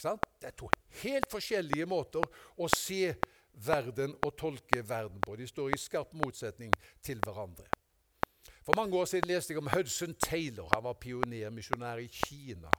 Det 0.02 0.48
er 0.48 0.56
to 0.58 0.68
helt 1.02 1.28
forskjellige 1.30 1.86
måter 1.86 2.24
å 2.58 2.68
se 2.72 3.14
verden 3.52 4.16
og 4.24 4.34
tolke 4.40 4.82
verden 4.88 5.20
på. 5.22 5.36
De 5.36 5.46
står 5.46 5.74
i 5.74 5.78
skarp 5.80 6.14
motsetning 6.16 6.72
til 7.04 7.20
hverandre. 7.22 7.68
For 8.64 8.72
mange 8.76 8.96
år 8.96 9.04
siden 9.04 9.28
leste 9.28 9.52
jeg 9.52 9.58
om 9.58 9.70
Hudson 9.74 10.14
Taylor. 10.14 10.68
Han 10.74 10.84
var 10.84 10.92
pionermisjonær 10.92 11.96
i 11.96 12.06
Kina. 12.06 12.70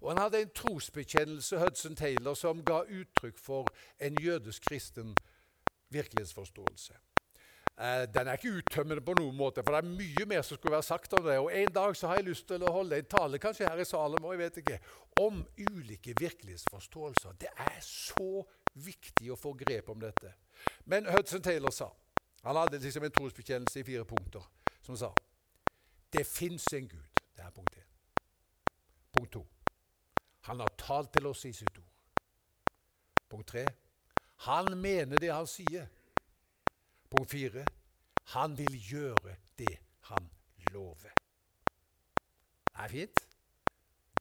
Og 0.00 0.10
Han 0.10 0.18
hadde 0.18 0.40
en 0.42 0.50
trosbekjennelse 0.54 1.58
Hudson 1.58 1.96
Taylor, 1.96 2.34
som 2.34 2.64
ga 2.64 2.80
uttrykk 2.82 3.38
for 3.38 3.68
en 4.00 4.18
jødisk-kristen 4.22 5.16
virkelighetsforståelse. 5.90 6.92
Eh, 7.80 8.14
den 8.14 8.28
er 8.28 8.32
ikke 8.32 8.56
uttømmende 8.58 9.04
på 9.04 9.14
noen 9.18 9.36
måte, 9.36 9.62
for 9.62 9.76
det 9.76 9.84
er 9.84 9.96
mye 9.96 10.26
mer 10.26 10.42
som 10.42 10.56
skulle 10.56 10.72
være 10.72 10.82
sagt 10.82 11.12
om 11.12 11.24
det. 11.24 11.38
Og 11.38 11.52
En 11.54 11.72
dag 11.72 11.96
så 11.96 12.06
har 12.06 12.16
jeg 12.16 12.24
lyst 12.24 12.48
til 12.48 12.62
å 12.62 12.72
holde 12.72 12.98
en 12.98 13.04
tale 13.04 13.38
kanskje 13.38 13.68
her 13.68 13.78
i 13.78 13.84
Salem 13.84 14.24
og 14.24 14.32
jeg 14.32 14.38
vet 14.38 14.56
ikke, 14.56 14.78
om 15.20 15.46
ulike 15.58 16.14
virkelighetsforståelser. 16.20 17.32
Det 17.40 17.52
er 17.56 17.80
så 17.80 18.44
viktig 18.74 19.32
å 19.32 19.36
få 19.36 19.52
grep 19.52 19.88
om 19.88 20.00
dette. 20.00 20.32
Men 20.84 21.06
Hudson 21.06 21.42
Taylor 21.42 21.70
sa 21.70 21.92
Han 22.42 22.56
hadde 22.56 22.78
liksom 22.78 23.04
en 23.04 23.10
trosbekjennelse 23.10 23.80
i 23.80 23.84
fire 23.84 24.04
punkter 24.04 24.42
som 24.86 24.98
sa 24.98 25.10
det 26.12 26.24
fins 26.26 26.66
en 26.72 26.88
Gud. 26.88 27.08
Det 27.36 27.44
er 27.44 27.50
punkt 27.50 27.76
én. 27.76 27.88
Punkt 29.12 29.32
to. 29.32 29.46
Han 30.40 30.60
har 30.60 30.70
talt 30.78 31.12
til 31.12 31.26
oss 31.26 31.44
i 31.44 31.52
sitt 31.52 31.78
ord. 31.78 31.92
Punkt 33.28 33.48
tre. 33.48 33.66
Han 34.46 34.78
mener 34.78 35.16
det 35.16 35.32
han 35.32 35.46
sier. 35.46 35.86
Punkt 37.10 37.30
fire 37.30 37.66
han 38.32 38.58
vil 38.58 38.78
gjøre 38.90 39.36
det 39.58 39.78
han 40.08 40.30
lover. 40.72 41.12
Det 42.66 42.84
er 42.84 42.88
fint. 42.88 43.20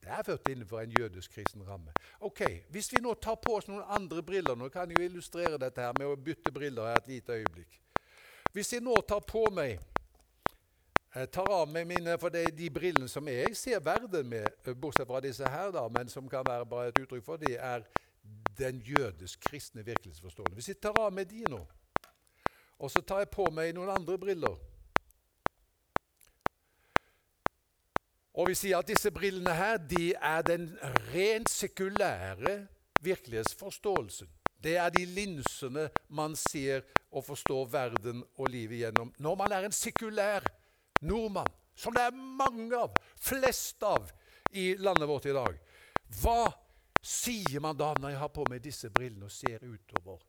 Det 0.02 0.12
er 0.14 0.24
ført 0.24 0.50
innenfor 0.50 0.80
en 0.80 0.92
jødisk-kristen 1.00 1.68
ramme. 1.68 1.94
Ok, 2.20 2.42
Hvis 2.70 2.94
vi 2.94 3.02
nå 3.02 3.14
tar 3.14 3.36
på 3.36 3.56
oss 3.56 3.68
noen 3.68 3.84
andre 3.88 4.24
briller 4.24 4.56
Nå 4.56 4.70
kan 4.70 4.90
jeg 4.90 5.00
jo 5.00 5.06
illustrere 5.06 5.58
dette 5.58 5.82
her 5.82 5.94
med 5.98 6.08
å 6.08 6.16
bytte 6.16 6.52
briller 6.52 6.86
her 6.86 7.00
et 7.00 7.08
lite 7.08 7.34
øyeblikk. 7.34 7.82
Hvis 8.54 8.74
jeg 8.74 8.84
nå 8.86 8.96
tar 9.08 9.20
på 9.20 9.48
meg 9.52 9.80
jeg 11.22 11.32
tar 11.32 11.52
av 11.62 11.70
meg 11.72 11.88
mine, 11.88 12.18
for 12.20 12.34
det 12.34 12.42
er 12.48 12.58
de 12.58 12.68
brillene 12.74 13.08
som 13.12 13.28
jeg 13.32 13.56
ser 13.56 13.80
verden 13.84 14.28
med, 14.30 14.58
bortsett 14.76 15.08
fra 15.08 15.22
disse 15.24 15.48
her, 15.48 15.72
da, 15.72 15.88
men 15.88 16.12
som 16.12 16.28
kan 16.30 16.46
være 16.46 16.68
bare 16.68 16.92
et 16.92 17.00
uttrykk 17.04 17.24
for, 17.24 17.40
det 17.40 17.56
er 17.56 17.86
den 18.58 18.82
jødisk-kristne 18.84 19.86
virkelighetsforståelsen. 19.86 20.58
Hvis 20.58 20.74
jeg 20.74 20.82
tar 20.84 20.98
av 21.00 21.14
meg 21.14 21.30
de 21.32 21.48
nå 21.50 21.64
og 22.80 22.92
så 22.92 23.02
tar 23.02 23.24
jeg 23.24 23.32
på 23.34 23.48
meg 23.56 23.74
noen 23.76 23.92
andre 23.94 24.18
briller. 24.20 24.58
Og 28.36 28.50
vi 28.50 28.56
sier 28.60 28.82
at 28.82 28.90
disse 28.90 29.12
brillene 29.16 29.54
her, 29.56 29.78
de 29.80 30.12
er 30.14 30.44
den 30.44 30.68
rent 31.14 31.50
sekulære 31.50 32.66
virkelighetsforståelsen. 33.06 34.28
Det 34.60 34.76
er 34.82 34.92
de 34.92 35.06
linsene 35.08 35.88
man 36.10 36.36
ser 36.36 36.84
og 37.12 37.24
forstår 37.24 37.70
verden 37.72 38.24
og 38.36 38.50
livet 38.50 38.82
gjennom 38.82 39.12
når 39.22 39.36
man 39.40 39.54
er 39.56 39.68
en 39.68 39.76
sekulær 39.76 40.44
nordmann, 41.02 41.52
som 41.76 41.96
det 41.96 42.06
er 42.08 42.16
mange 42.16 42.78
av, 42.78 42.94
flest 43.20 43.84
av, 43.84 44.12
i 44.56 44.76
landet 44.80 45.10
vårt 45.10 45.26
i 45.26 45.34
dag. 45.36 45.58
Hva 46.22 46.46
sier 47.04 47.60
man 47.60 47.78
da 47.78 47.92
når 48.00 48.14
jeg 48.14 48.22
har 48.22 48.32
på 48.34 48.46
meg 48.50 48.64
disse 48.64 48.90
brillene 48.94 49.28
og 49.28 49.34
ser 49.34 49.66
utover 49.66 50.22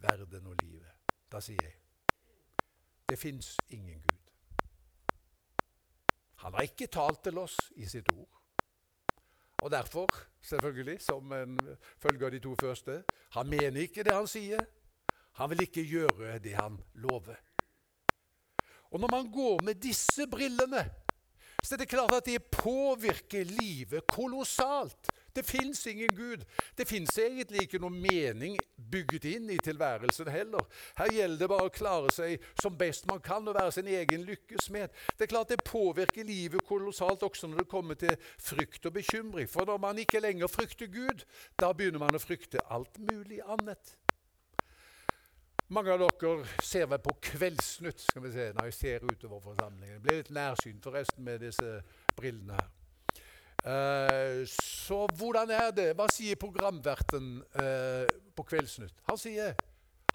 verden 0.00 0.48
og 0.48 0.56
livet? 0.62 0.94
Da 1.28 1.42
sier 1.44 1.60
jeg 1.60 1.76
det 3.08 3.16
fins 3.16 3.56
ingen 3.72 4.00
Gud. 4.04 4.32
Han 6.44 6.54
har 6.54 6.66
ikke 6.68 6.90
talt 6.92 7.22
til 7.24 7.38
oss 7.40 7.56
i 7.76 7.86
sitt 7.88 8.10
ord. 8.12 8.34
Og 9.64 9.70
derfor, 9.70 10.06
selvfølgelig, 10.40 11.00
som 11.02 11.32
en 11.32 11.56
følge 11.98 12.26
av 12.26 12.30
de 12.30 12.40
to 12.44 12.52
første, 12.60 13.02
han 13.34 13.48
mener 13.48 13.80
ikke 13.80 14.04
det 14.04 14.14
han 14.14 14.28
sier. 14.30 14.60
Han 15.40 15.50
vil 15.50 15.64
ikke 15.64 15.86
gjøre 15.88 16.38
det 16.38 16.54
han 16.54 16.76
lover. 16.94 17.40
Og 18.90 19.00
når 19.00 19.12
man 19.12 19.30
går 19.32 19.62
med 19.64 19.80
disse 19.82 20.26
brillene, 20.30 20.84
så 21.62 21.74
er 21.74 21.82
det 21.82 21.90
klart 21.90 22.14
at 22.14 22.26
det 22.26 22.50
påvirker 22.54 23.44
livet 23.44 24.06
kolossalt. 24.06 25.10
Det 25.36 25.46
fins 25.46 25.86
ingen 25.86 26.08
Gud. 26.16 26.44
Det 26.74 26.88
fins 26.88 27.18
egentlig 27.18 27.66
ikke 27.66 27.78
noe 27.82 27.94
mening 27.94 28.56
bygget 28.90 29.26
inn 29.28 29.50
i 29.52 29.58
tilværelsen 29.62 30.30
heller. 30.32 30.64
Her 30.98 31.12
gjelder 31.14 31.42
det 31.42 31.50
bare 31.52 31.68
å 31.68 31.74
klare 31.74 32.10
seg 32.14 32.48
som 32.58 32.78
best 32.78 33.06
man 33.10 33.20
kan 33.22 33.46
og 33.46 33.54
være 33.54 33.74
sin 33.76 33.90
egen 33.92 34.24
lykkesmed. 34.26 34.94
Det 35.14 35.26
er 35.26 35.32
klart 35.34 35.52
det 35.52 35.60
påvirker 35.66 36.26
livet 36.26 36.66
kolossalt 36.66 37.22
også 37.26 37.50
når 37.50 37.62
det 37.62 37.70
kommer 37.70 37.98
til 38.00 38.16
frykt 38.38 38.90
og 38.90 38.96
bekymring. 38.98 39.50
For 39.50 39.68
når 39.68 39.78
man 39.82 40.02
ikke 40.02 40.22
lenger 40.24 40.50
frykter 40.50 40.90
Gud, 40.90 41.26
da 41.60 41.70
begynner 41.70 42.02
man 42.02 42.18
å 42.18 42.22
frykte 42.22 42.64
alt 42.70 42.98
mulig 42.98 43.42
annet. 43.46 43.98
Mange 45.68 45.92
av 45.92 46.00
dere 46.00 46.46
ser 46.64 46.86
vel 46.88 47.00
på 47.04 47.12
Kveldsnytt 47.26 48.00
skal 48.00 48.22
vi 48.24 48.30
se, 48.32 48.46
når 48.56 48.70
jeg 48.70 48.74
ser 48.78 49.02
utover 49.04 49.42
forsamlingen. 49.44 49.98
Det 49.98 50.04
blir 50.06 50.20
litt 50.22 50.30
nærsynt 50.32 50.80
forresten 50.80 51.26
med 51.26 51.42
disse 51.44 51.72
brillene 52.16 52.56
her. 52.56 52.70
Uh, 53.58 54.46
så 54.48 55.02
hvordan 55.18 55.50
er 55.52 55.74
det? 55.76 55.90
Hva 55.98 56.06
sier 56.08 56.40
programverten 56.40 57.26
uh, 57.58 58.06
på 58.32 58.46
Kveldsnytt? 58.48 59.02
Han 59.10 59.20
sier, 59.20 59.52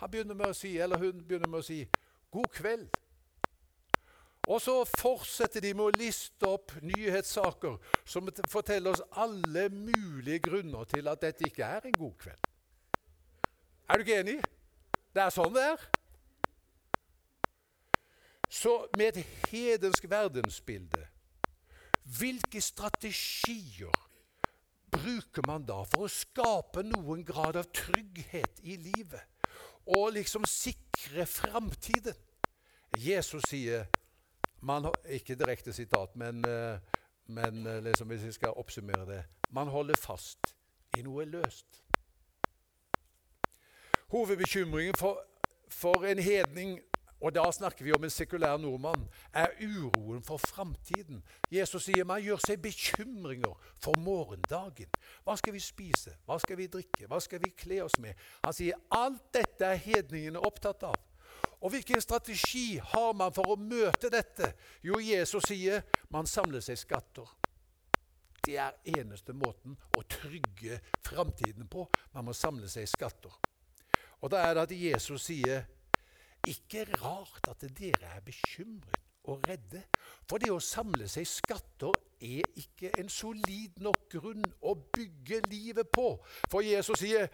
han 0.01 0.09
begynner 0.09 0.39
med 0.39 0.55
å 0.55 0.57
si, 0.57 0.71
eller 0.81 0.97
hun 0.97 1.21
begynner 1.21 1.51
med 1.51 1.61
å 1.61 1.67
si 1.67 1.83
'God 2.33 2.49
kveld'. 2.57 2.97
Og 4.49 4.57
så 4.61 4.79
fortsetter 4.97 5.61
de 5.61 5.75
med 5.77 5.85
å 5.85 5.97
liste 6.01 6.49
opp 6.49 6.73
nyhetssaker 6.81 7.77
som 8.09 8.25
forteller 8.49 8.97
oss 8.97 9.05
alle 9.21 9.69
mulige 9.69 10.41
grunner 10.49 10.89
til 10.89 11.07
at 11.13 11.21
dette 11.21 11.45
ikke 11.45 11.69
er 11.77 11.85
en 11.87 12.01
god 12.01 12.17
kveld. 12.25 12.51
Er 13.89 14.01
du 14.01 14.03
ikke 14.03 14.19
enig? 14.19 14.39
Det 15.13 15.21
er 15.21 15.33
sånn 15.33 15.53
det 15.53 15.65
er. 15.73 15.83
Så 18.53 18.73
med 18.97 19.17
et 19.17 19.25
hedensk 19.49 20.05
verdensbilde, 20.09 21.07
hvilke 22.17 22.61
strategier 22.61 23.93
bruker 24.93 25.45
man 25.47 25.65
da 25.65 25.79
for 25.89 26.05
å 26.05 26.11
skape 26.11 26.83
noen 26.85 27.23
grad 27.25 27.57
av 27.57 27.69
trygghet 27.73 28.61
i 28.61 28.77
livet? 28.77 29.21
Og 29.97 30.13
liksom 30.15 30.45
sikre 30.47 31.25
framtiden? 31.27 32.15
Jesus 32.97 33.49
sier 33.49 33.87
man, 34.61 34.87
Ikke 35.09 35.35
direkte 35.35 35.73
sitat, 35.73 36.15
men, 36.15 36.45
eh, 36.45 36.79
men 37.25 37.65
eh, 37.67 37.81
liksom 37.83 38.07
hvis 38.07 38.23
jeg 38.29 38.37
skal 38.37 38.53
oppsummere 38.55 39.05
det 39.05 39.23
Man 39.49 39.67
holder 39.67 39.97
fast 39.99 40.53
i 40.97 41.01
noe 41.01 41.25
løst. 41.25 41.81
Hovedbekymringen 44.13 44.93
for, 44.95 45.23
for 45.69 46.05
en 46.05 46.19
hedning, 46.19 46.79
og 47.21 47.31
da 47.35 47.51
snakker 47.51 47.85
vi 47.85 47.93
om 47.95 48.03
en 48.03 48.11
sekulær 48.13 48.59
nordmann, 48.61 49.07
er 49.33 49.47
uroen 49.57 50.21
for 50.23 50.37
framtiden. 50.37 51.23
Jesus 51.51 51.87
sier 51.87 52.05
man 52.05 52.21
gjør 52.21 52.41
seg 52.45 52.59
bekymringer 52.61 53.55
for 53.81 53.97
morgendagen. 53.97 54.91
Hva 55.25 55.33
skal 55.39 55.55
vi 55.55 55.61
spise? 55.65 56.13
Hva 56.27 56.37
skal 56.37 56.59
vi 56.59 56.67
drikke? 56.69 57.07
Hva 57.09 57.17
skal 57.25 57.41
vi 57.41 57.49
kle 57.57 57.79
oss 57.87 57.95
med? 58.03 58.19
Han 58.43 58.53
sier 58.53 58.77
alt 58.93 59.23
dette 59.33 59.65
er 59.65 59.81
hedningene 59.81 60.43
opptatt 60.45 60.85
av. 60.91 60.99
Og 61.63 61.73
hvilken 61.73 62.03
strategi 62.03 62.75
har 62.91 63.15
man 63.17 63.33
for 63.33 63.49
å 63.49 63.57
møte 63.57 64.11
dette? 64.13 64.51
Jo, 64.85 64.99
Jesus 65.01 65.47
sier 65.47 65.81
man 66.13 66.29
samler 66.29 66.61
seg 66.61 66.77
skatter. 66.77 67.33
Det 68.45 68.59
er 68.61 68.77
eneste 68.99 69.33
måten 69.33 69.73
å 69.97 70.05
trygge 70.05 70.77
framtiden 71.01 71.65
på. 71.65 71.87
Man 72.13 72.29
må 72.29 72.37
samle 72.37 72.69
seg 72.69 72.85
skatter. 72.91 73.33
Og 74.23 74.31
da 74.31 74.39
er 74.47 74.55
det 74.55 74.67
at 74.67 74.75
Jesus 74.79 75.27
sier 75.27 75.65
ikke 76.47 76.85
rart 76.99 77.47
at 77.51 77.63
dere 77.75 78.15
er 78.15 78.23
bekymret 78.23 78.99
og 79.23 79.43
redde. 79.47 79.83
For 80.29 80.39
det 80.39 80.51
å 80.51 80.61
samle 80.63 81.07
seg 81.11 81.27
skatter 81.27 81.91
er 82.23 82.47
ikke 82.59 82.91
en 82.99 83.11
solid 83.11 83.79
nok 83.83 84.05
grunn 84.11 84.43
å 84.63 84.75
bygge 84.95 85.41
livet 85.51 85.91
på. 85.91 86.15
For 86.51 86.63
Jesus 86.63 87.03
sier 87.03 87.27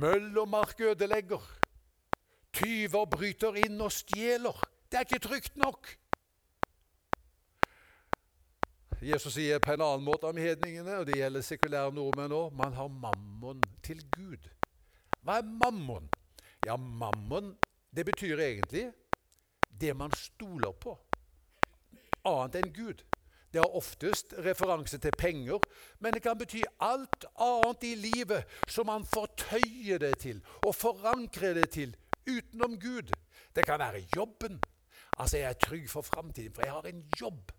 møll 0.00 0.32
og 0.40 0.48
mark 0.52 0.80
ødelegger. 0.80 1.44
Tyver 2.52 3.08
bryter 3.08 3.56
inn 3.60 3.80
og 3.80 3.92
stjeler. 3.92 4.56
Det 4.88 5.00
er 5.00 5.08
ikke 5.08 5.26
trygt 5.28 5.60
nok. 5.60 5.92
Jesus 9.02 9.34
sier 9.34 9.58
på 9.58 9.72
en 9.72 9.82
annen 9.82 10.04
måte 10.06 10.28
om 10.30 10.36
hedningene, 10.38 11.00
og 11.00 11.08
det 11.08 11.16
gjelder 11.18 11.42
sekulære 11.42 11.94
nordmenn 11.96 12.34
òg, 12.36 12.52
man 12.54 12.76
har 12.76 12.92
mammon 13.02 13.64
til 13.82 14.04
Gud. 14.14 14.44
Hva 15.22 15.38
er 15.38 15.46
mammon? 15.46 16.08
Ja, 16.66 16.76
mammon 16.76 17.54
det 17.96 18.04
betyr 18.08 18.40
egentlig 18.40 18.92
det 19.80 19.96
man 19.96 20.12
stoler 20.16 20.72
på, 20.72 20.94
annet 22.24 22.60
enn 22.60 22.72
Gud. 22.74 23.02
Det 23.52 23.60
har 23.60 23.76
oftest 23.76 24.32
referanse 24.46 24.98
til 24.98 25.12
penger, 25.18 25.60
men 26.00 26.14
det 26.14 26.22
kan 26.24 26.38
bety 26.40 26.62
alt 26.80 27.26
annet 27.36 27.84
i 27.84 27.94
livet 28.00 28.48
som 28.64 28.88
man 28.88 29.04
fortøyer 29.04 30.00
det 30.00 30.14
til 30.24 30.40
og 30.62 30.74
forankrer 30.74 31.58
det 31.60 31.68
til 31.76 31.92
utenom 32.24 32.78
Gud. 32.80 33.12
Det 33.52 33.66
kan 33.66 33.78
være 33.78 34.06
jobben. 34.16 34.60
Altså, 35.18 35.36
jeg 35.36 35.50
er 35.50 35.60
trygg 35.60 35.90
for 35.90 36.02
framtiden, 36.02 36.54
for 36.54 36.62
jeg 36.64 36.72
har 36.72 36.88
en 36.88 37.04
jobb. 37.20 37.52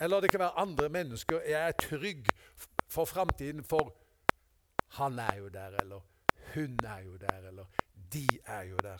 Eller 0.00 0.20
det 0.20 0.30
kan 0.30 0.40
være 0.40 0.58
andre 0.58 0.88
mennesker. 0.88 1.40
Jeg 1.40 1.68
er 1.68 1.72
trygg 1.72 2.26
for 2.88 3.04
framtiden, 3.04 3.64
for 3.64 3.94
han 4.88 5.18
er 5.18 5.34
jo 5.34 5.48
der, 5.48 5.66
eller 5.80 6.00
hun 6.54 6.78
er 6.84 6.98
jo 6.98 7.16
der, 7.16 7.48
eller 7.48 7.64
de 8.12 8.26
er 8.44 8.62
jo 8.62 8.76
der. 8.76 8.98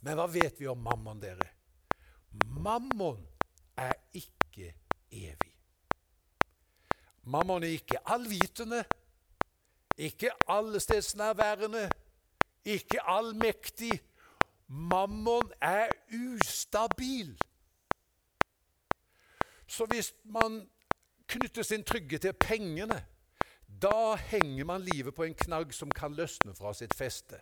Men 0.00 0.16
hva 0.16 0.26
vet 0.32 0.60
vi 0.60 0.68
om 0.70 0.80
mammon, 0.80 1.20
dere? 1.22 1.48
Mammon 2.44 3.26
er 3.76 3.92
ikke 4.16 4.74
evig. 5.10 5.54
Mammon 7.22 7.62
er 7.62 7.74
ikke 7.76 8.00
allvitende, 8.08 8.84
ikke 9.96 10.30
allestedsnærværende, 10.48 11.90
ikke 12.64 13.02
allmektig. 13.02 13.92
Mammon 14.66 15.52
er 15.60 15.88
ustabil. 16.10 17.38
Så 19.66 19.86
hvis 19.86 20.14
man 20.24 20.70
knytter 21.30 21.66
sin 21.66 21.84
trygghet 21.86 22.26
til 22.26 22.36
pengene, 22.38 22.98
da 23.82 24.16
henger 24.30 24.66
man 24.66 24.82
livet 24.82 25.14
på 25.14 25.24
en 25.24 25.34
knagg 25.34 25.74
som 25.74 25.90
kan 25.94 26.14
løsne 26.18 26.54
fra 26.58 26.74
sitt 26.74 26.94
feste. 26.96 27.38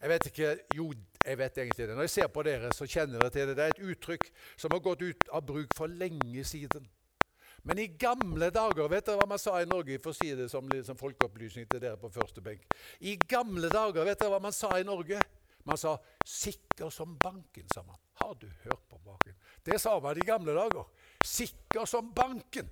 Jeg 0.00 0.08
vet 0.08 0.26
ikke 0.30 0.50
Jo, 0.74 0.92
jeg 1.26 1.38
vet 1.38 1.58
egentlig 1.58 1.88
det. 1.88 1.94
Når 1.94 2.08
jeg 2.08 2.10
ser 2.10 2.30
på 2.32 2.42
dere, 2.42 2.72
så 2.72 2.86
kjenner 2.86 3.22
jeg 3.22 3.32
til 3.32 3.48
det. 3.48 3.56
Det 3.56 3.64
er 3.64 3.74
et 3.74 3.84
uttrykk 3.92 4.30
som 4.56 4.72
har 4.72 4.80
gått 4.80 5.02
ut 5.02 5.28
av 5.32 5.44
bruk 5.46 5.76
for 5.76 5.86
lenge 5.86 6.44
siden. 6.44 6.88
Men 7.62 7.78
i 7.78 7.90
gamle 8.00 8.48
dager 8.50 8.88
Vet 8.88 9.04
dere 9.06 9.20
hva 9.20 9.26
man 9.28 9.40
sa 9.40 9.58
i 9.60 9.68
Norge? 9.68 9.98
For 10.00 10.14
å 10.14 10.16
si 10.16 10.30
det 10.34 10.48
som, 10.48 10.70
som 10.84 10.96
folkeopplysning 10.96 11.68
til 11.68 11.82
dere 11.82 12.00
på 12.00 12.08
første 12.12 12.40
benk. 12.40 12.64
I 13.00 13.18
gamle 13.28 13.68
dager, 13.68 14.06
vet 14.08 14.18
dere 14.22 14.32
hva 14.32 14.40
man 14.40 14.56
sa 14.56 14.72
i 14.80 14.86
Norge? 14.88 15.20
Man 15.68 15.76
sa 15.76 15.98
'sikker 16.24 16.88
som 16.90 17.18
banken', 17.20 17.68
sa 17.74 17.82
man. 17.82 17.96
Har 18.14 18.34
du 18.34 18.48
hørt 18.64 18.88
på 18.88 18.98
baken? 19.04 19.34
Det 19.64 19.78
sa 19.80 20.00
man 20.00 20.18
i 20.18 20.26
gamle 20.26 20.54
dager. 20.54 20.84
Sikker 21.24 21.84
som 21.84 22.12
banken. 22.14 22.68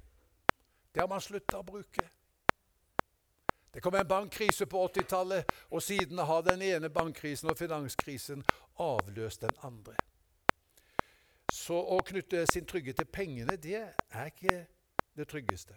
Det 0.92 1.00
har 1.00 1.08
man 1.08 1.20
slutta 1.20 1.60
å 1.60 1.66
bruke. 1.66 2.08
Det 3.70 3.82
kom 3.84 3.94
en 3.94 4.08
bankkrise 4.08 4.66
på 4.66 4.80
80-tallet, 4.88 5.52
og 5.70 5.82
siden 5.82 6.18
har 6.18 6.42
den 6.42 6.62
ene 6.62 6.88
bankkrisen 6.90 7.50
og 7.50 7.58
finanskrisen 7.58 8.44
avløst 8.80 9.44
den 9.44 9.60
andre. 9.62 9.94
Så 11.52 11.76
å 11.76 12.00
knytte 12.04 12.46
sin 12.50 12.66
trygghet 12.66 12.96
til 12.96 13.10
pengene, 13.12 13.56
det 13.56 13.76
er 13.76 14.32
ikke 14.32 14.64
det 15.16 15.28
tryggeste. 15.28 15.76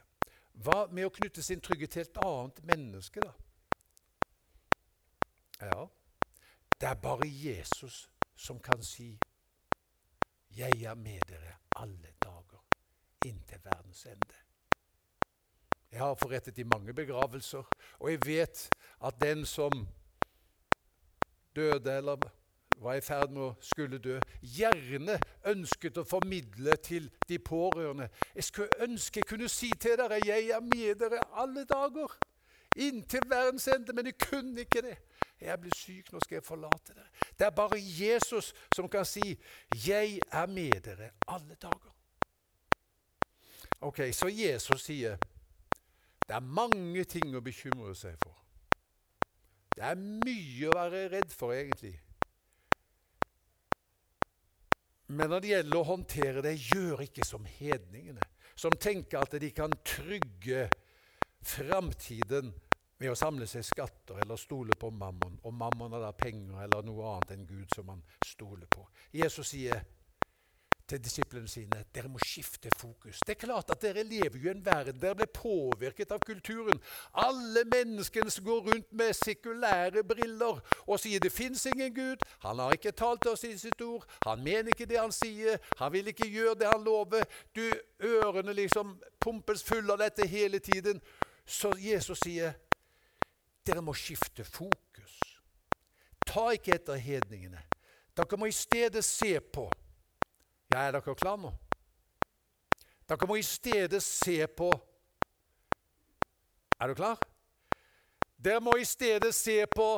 Hva 0.63 0.85
med 0.91 1.07
å 1.07 1.13
knytte 1.13 1.43
sin 1.43 1.61
trygghet 1.63 1.93
til 1.93 2.05
et 2.05 2.21
annet 2.23 2.63
menneske, 2.67 3.23
da? 3.23 3.33
Ja, 5.61 5.87
det 6.79 6.89
er 6.89 6.95
bare 7.03 7.27
Jesus 7.27 8.07
som 8.35 8.59
kan 8.59 8.81
si 8.83 9.13
'Jeg 10.57 10.83
er 10.83 10.95
med 10.95 11.19
dere 11.27 11.53
alle 11.75 12.13
dager 12.23 12.65
inntil 13.25 13.59
verdens 13.63 14.05
ende'. 14.05 14.41
Jeg 15.91 15.99
har 15.99 16.15
forrettet 16.15 16.57
i 16.57 16.63
mange 16.63 16.93
begravelser, 16.93 17.63
og 17.99 18.11
jeg 18.11 18.19
vet 18.25 18.69
at 19.03 19.21
den 19.21 19.45
som 19.45 19.87
døde 21.55 21.97
eller 21.97 22.17
var 22.81 22.93
i 22.93 23.01
ferd 23.01 23.29
med 23.29 23.41
å 23.41 23.55
skulle 23.61 23.99
dø, 24.01 24.17
gjerne 24.41 25.19
ønsket 25.45 25.99
å 26.01 26.03
formidle 26.07 26.75
til 26.83 27.11
de 27.29 27.37
pårørende. 27.39 28.09
Jeg 28.35 28.43
skulle 28.43 28.83
ønske 28.87 29.21
jeg 29.21 29.29
kunne 29.29 29.49
si 29.49 29.69
til 29.79 29.97
dere 29.97 30.19
'Jeg 30.25 30.49
er 30.49 30.59
med 30.59 30.95
dere 30.95 31.19
alle 31.33 31.65
dager', 31.65 32.17
inntil 32.75 33.29
verdens 33.29 33.67
ende, 33.67 33.93
men 33.93 34.05
jeg 34.05 34.17
kunne 34.17 34.61
ikke 34.61 34.81
det. 34.81 34.97
Jeg 35.41 35.59
blir 35.59 35.75
syk, 35.75 36.11
nå 36.13 36.19
skal 36.19 36.35
jeg 36.35 36.43
forlate 36.43 36.93
dere. 36.93 37.09
Det 37.41 37.47
er 37.47 37.57
bare 37.57 37.79
Jesus 37.81 38.53
som 38.75 38.89
kan 38.89 39.05
si 39.05 39.39
'Jeg 39.85 40.19
er 40.31 40.45
med 40.45 40.81
dere 40.81 41.09
alle 41.27 41.55
dager'. 41.55 41.95
Ok, 43.81 43.97
Så 44.13 44.27
Jesus 44.27 44.81
sier 44.81 45.17
det 46.27 46.35
er 46.35 46.39
mange 46.39 47.03
ting 47.03 47.35
å 47.35 47.41
bekymre 47.41 47.95
seg 47.95 48.15
for. 48.21 48.37
Det 49.75 49.83
er 49.83 49.95
mye 49.95 50.69
å 50.69 50.75
være 50.75 51.09
redd 51.09 51.33
for, 51.33 51.53
egentlig. 51.53 51.99
Men 55.07 55.29
når 55.29 55.39
det 55.39 55.49
gjelder 55.49 55.77
å 55.79 55.83
håndtere 55.89 56.41
det, 56.41 56.53
gjør 56.71 57.01
ikke 57.01 57.25
som 57.25 57.45
hedningene, 57.45 58.21
som 58.55 58.71
tenker 58.71 59.17
at 59.19 59.41
de 59.41 59.49
kan 59.51 59.73
trygge 59.83 60.69
framtiden 61.41 62.53
med 63.01 63.09
å 63.09 63.17
samle 63.17 63.47
seg 63.49 63.65
skatter 63.65 64.19
eller 64.21 64.37
stole 64.37 64.75
på 64.77 64.91
mammon, 64.93 65.39
og 65.43 65.55
mammon 65.57 65.97
er 65.97 66.03
da 66.05 66.11
penger 66.13 66.67
eller 66.67 66.85
noe 66.85 67.15
annet 67.15 67.33
enn 67.33 67.47
Gud 67.49 67.73
som 67.73 67.89
man 67.89 68.03
stoler 68.25 68.69
på. 68.69 68.85
Jesus 69.17 69.55
sier 69.55 69.81
til 70.91 70.99
disiplene 70.99 71.47
sine 71.47 71.81
dere 71.95 72.09
må 72.11 72.19
skifte 72.19 72.69
fokus. 72.75 73.21
Det 73.25 73.35
er 73.35 73.39
klart 73.39 73.69
at 73.71 73.81
Dere 73.81 74.03
lever 74.03 74.37
jo 74.37 74.49
i 74.49 74.51
en 74.51 74.65
verden 74.65 74.99
der 74.99 75.15
ble 75.15 75.27
påvirket 75.33 76.11
av 76.11 76.19
kulturen. 76.25 76.81
Alle 77.17 77.63
menneskene 77.71 78.31
som 78.33 78.45
går 78.45 78.67
rundt 78.67 78.91
med 78.99 79.15
sekulære 79.15 80.03
briller 80.07 80.59
og 80.85 80.99
sier 80.99 81.23
det 81.23 81.31
fins 81.31 81.65
ingen 81.71 81.93
Gud, 81.95 82.25
han 82.43 82.59
har 82.59 82.75
ikke 82.75 82.91
talt 82.91 83.25
oss 83.31 83.45
i 83.47 83.53
sitt 83.57 83.81
ord, 83.81 84.05
han 84.25 84.43
mener 84.43 84.73
ikke 84.73 84.89
det 84.89 84.99
han 84.99 85.15
sier, 85.15 85.61
han 85.79 85.93
vil 85.93 86.11
ikke 86.11 86.27
gjøre 86.27 86.59
det 86.59 86.67
han 86.67 86.83
lover. 86.83 87.23
Du, 87.55 87.63
Ørene 88.03 88.53
liksom 88.53 88.97
pumpes 89.23 89.63
fulle 89.63 89.95
av 89.95 90.03
dette 90.03 90.27
hele 90.27 90.59
tiden. 90.59 91.01
Så 91.45 91.71
Jesus 91.79 92.19
sier 92.25 92.53
dere 93.65 93.81
må 93.85 93.93
skifte 93.93 94.45
fokus. 94.47 95.17
Ta 96.25 96.49
ikke 96.55 96.75
etter 96.75 96.99
hedningene. 97.01 97.61
Dere 98.15 98.37
må 98.39 98.49
i 98.49 98.55
stedet 98.55 99.03
se 99.05 99.37
på 99.39 99.69
ja, 100.71 100.85
er 100.87 100.95
dere 100.95 101.15
klare 101.19 101.39
nå? 101.41 101.49
Dere 103.09 103.27
må 103.27 103.35
i 103.35 103.43
stedet 103.43 103.99
se 104.03 104.37
på 104.47 104.69
Er 106.81 106.87
du 106.87 106.95
klar? 106.95 107.19
Dere 108.41 108.61
må 108.63 108.77
i 108.79 108.85
stedet 108.87 109.33
se 109.35 109.59
på 109.69 109.89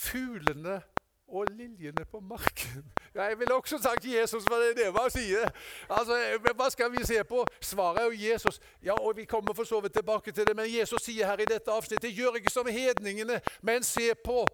fuglene 0.00 0.78
og 1.28 1.46
liljene 1.50 2.04
på 2.04 2.20
marken. 2.20 2.92
Ja, 3.14 3.22
jeg 3.22 3.38
ville 3.38 3.54
også 3.54 3.78
sagt 3.78 4.04
Jesus, 4.04 4.44
for 4.44 4.54
det 4.54 4.76
det 4.76 4.92
man 4.94 5.10
sier. 5.10 5.50
Altså, 5.90 6.38
Hva 6.54 6.70
skal 6.70 6.92
vi 6.92 7.04
se 7.06 7.24
på? 7.24 7.44
Svaret 7.60 8.02
er 8.02 8.04
jo 8.04 8.30
Jesus. 8.32 8.60
Ja, 8.82 8.92
og 8.92 9.16
Vi 9.16 9.24
kommer 9.24 9.52
for 9.52 9.64
så 9.64 9.80
vidt 9.80 9.92
tilbake 9.92 10.32
til 10.32 10.46
det, 10.46 10.56
men 10.56 10.78
Jesus 10.78 11.02
sier 11.02 11.26
her 11.26 11.40
i 11.40 11.48
dette 11.50 11.72
avsnittet 11.72 12.16
gjør 12.16 12.38
ikke 12.38 12.50
som 12.50 12.66
hedningene, 12.66 13.40
men 13.62 13.82
se 13.82 14.14
på 14.24 14.46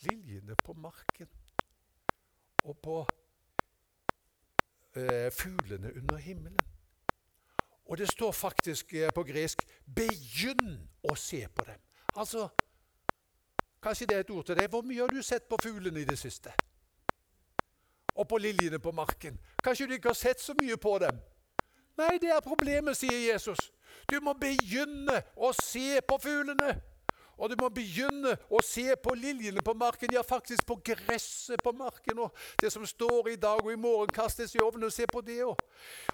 liljene 0.00 0.56
på 0.64 0.72
marken 0.72 1.28
og 2.64 2.78
på 2.82 3.06
eh, 4.96 5.30
fuglene 5.32 5.92
under 5.96 6.16
himmelen. 6.16 6.58
Og 7.84 7.98
det 7.98 8.10
står 8.10 8.32
faktisk 8.32 8.94
eh, 8.94 9.10
på 9.14 9.22
gresk 9.22 9.62
'begynn 9.86 10.88
å 11.02 11.14
se 11.14 11.48
på 11.48 11.64
dem'. 11.64 11.84
Altså, 12.16 12.48
Kanskje 13.82 14.06
det 14.06 14.16
er 14.16 14.20
et 14.20 14.30
ord 14.30 14.44
til 14.44 14.58
deg. 14.58 14.68
Hvor 14.68 14.82
mye 14.82 15.00
har 15.00 15.06
du 15.12 15.22
sett 15.22 15.48
på 15.48 15.56
fuglene 15.62 16.00
i 16.00 16.04
det 16.08 16.18
siste? 16.18 16.52
Og 18.14 18.28
på 18.28 18.38
liljene 18.38 18.78
på 18.78 18.92
marken? 18.92 19.38
Kanskje 19.64 19.86
du 19.86 19.92
ikke 19.92 20.08
har 20.08 20.18
sett 20.18 20.40
så 20.40 20.54
mye 20.60 20.76
på 20.76 20.98
dem? 20.98 21.18
Nei, 21.98 22.18
det 22.22 22.30
er 22.30 22.40
problemet, 22.40 22.96
sier 22.96 23.32
Jesus. 23.32 23.70
Du 24.10 24.20
må 24.22 24.34
begynne 24.38 25.22
å 25.36 25.52
se 25.54 26.00
på 26.06 26.18
fuglene. 26.22 26.76
Og 27.38 27.50
du 27.50 27.54
må 27.60 27.68
begynne 27.70 28.32
å 28.50 28.58
se 28.66 28.96
på 28.98 29.14
liljene 29.14 29.62
på 29.62 29.74
marken, 29.78 30.10
ja, 30.10 30.24
faktisk 30.26 30.66
på 30.66 30.80
gresset 30.90 31.62
på 31.62 31.72
marken. 31.72 32.18
Og 32.24 32.34
det 32.58 32.72
som 32.74 32.86
står 32.86 33.30
i 33.30 33.38
dag 33.38 33.62
og 33.62 33.70
i 33.72 33.78
morgen, 33.78 34.10
kastes 34.14 34.56
i 34.56 34.62
ovnen. 34.62 34.88
og 34.88 34.92
Se 34.92 35.06
på 35.06 35.22
det 35.22 35.38
òg. 35.46 35.54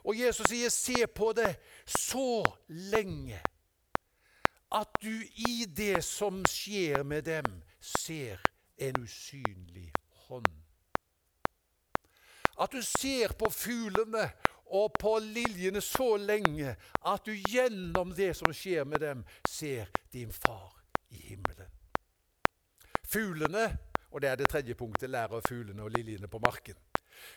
Og 0.05 0.21
Jesus 0.21 0.47
sier, 0.49 0.69
'Se 0.69 1.07
på 1.07 1.33
det 1.33 1.57
så 1.87 2.45
lenge' 2.69 3.54
at 4.75 4.97
du 5.03 5.23
i 5.49 5.65
det 5.67 6.03
som 6.05 6.43
skjer 6.51 7.05
med 7.07 7.25
dem, 7.29 7.63
ser 7.81 8.41
en 8.77 9.03
usynlig 9.03 9.93
hånd. 10.27 10.51
At 12.59 12.73
du 12.73 12.83
ser 12.83 13.35
på 13.39 13.51
fuglene 13.51 14.29
og 14.75 14.97
på 14.99 15.17
liljene 15.23 15.83
så 15.85 16.17
lenge 16.19 16.75
at 17.07 17.27
du 17.27 17.35
gjennom 17.35 18.15
det 18.17 18.33
som 18.39 18.55
skjer 18.55 18.87
med 18.89 19.03
dem, 19.05 19.25
ser 19.47 19.91
din 20.13 20.33
far 20.33 20.73
i 21.11 21.23
himmelen. 21.29 21.71
Fuglene, 23.07 23.69
og 24.11 24.23
det 24.23 24.31
er 24.31 24.41
det 24.41 24.49
tredje 24.51 24.75
punktet, 24.75 25.11
lærer 25.11 25.45
fuglene 25.47 25.83
og 25.87 25.95
liljene 25.95 26.31
på 26.31 26.41
marken. 26.43 26.79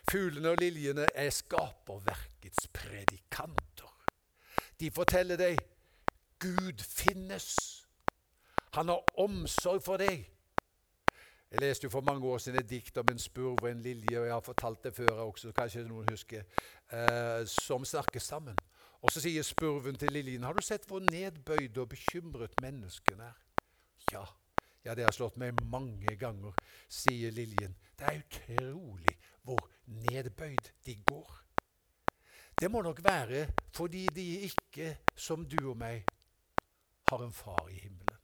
Fuglene 0.10 0.56
og 0.56 0.62
liljene 0.62 1.06
er 1.14 1.30
skaperverkets 1.30 2.70
predikanter. 2.74 3.94
De 4.80 4.90
forteller 4.94 5.38
deg 5.38 5.60
Gud 6.40 6.82
finnes. 6.84 7.48
Han 8.74 8.90
har 8.90 9.04
omsorg 9.20 9.84
for 9.84 9.98
deg. 9.98 10.26
Jeg 11.52 11.62
leste 11.64 11.88
jo 11.88 11.90
for 11.90 12.04
mange 12.04 12.28
år 12.28 12.42
siden 12.44 12.60
et 12.60 12.70
dikt 12.70 12.98
om 12.98 13.08
en 13.12 13.20
spurv 13.20 13.64
og 13.64 13.70
en 13.70 13.82
lilje, 13.82 14.20
og 14.20 14.26
jeg 14.26 14.34
har 14.34 14.44
fortalt 14.44 14.84
det 14.84 14.96
før 14.96 15.24
også, 15.30 15.52
kanskje 15.56 15.86
noen 15.88 16.10
husker, 16.12 16.44
eh, 16.92 17.46
som 17.48 17.86
snakker 17.86 18.20
sammen. 18.20 18.58
Og 19.02 19.12
så 19.12 19.22
sier 19.22 19.44
spurven 19.44 19.96
til 19.96 20.12
liljen, 20.12 20.44
'Har 20.44 20.54
du 20.54 20.62
sett 20.62 20.86
hvor 20.86 21.00
nedbøyd 21.00 21.78
og 21.78 21.90
bekymret 21.90 22.62
menneskene 22.62 23.24
er?' 23.24 23.44
Ja, 24.12 24.26
ja, 24.88 24.96
det 24.96 25.04
har 25.04 25.12
slått 25.12 25.36
meg 25.36 25.58
mange 25.68 26.16
ganger, 26.16 26.54
sier 26.88 27.32
Liljen. 27.32 27.76
Det 28.00 28.08
er 28.08 28.22
utrolig 28.22 29.18
hvor 29.44 29.66
nedbøyd 29.86 30.70
de 30.86 30.96
går. 31.04 31.34
Det 32.62 32.72
må 32.72 32.82
nok 32.82 33.04
være 33.04 33.48
fordi 33.76 34.08
de 34.16 34.28
ikke, 34.48 34.98
som 35.16 35.44
du 35.46 35.58
og 35.70 35.78
meg, 35.78 36.08
har 37.12 37.24
en 37.24 37.34
far 37.34 37.70
i 37.72 37.80
himmelen. 37.80 38.20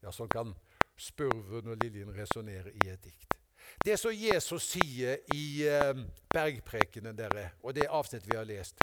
Ja, 0.00 0.12
sånn 0.12 0.30
kan 0.32 0.54
spurven 1.00 1.68
og 1.72 1.82
liljen 1.82 2.12
resonnere 2.16 2.72
i 2.72 2.88
et 2.92 3.02
dikt. 3.04 3.36
Det 3.84 3.96
som 4.00 4.14
Jesus 4.14 4.70
sier 4.74 5.20
i 5.36 5.66
eh, 5.68 5.92
bergprekenen, 6.32 7.16
dere, 7.16 7.50
og 7.62 7.76
det 7.76 7.88
avsnittet 7.88 8.30
vi 8.30 8.38
har 8.38 8.48
lest 8.48 8.80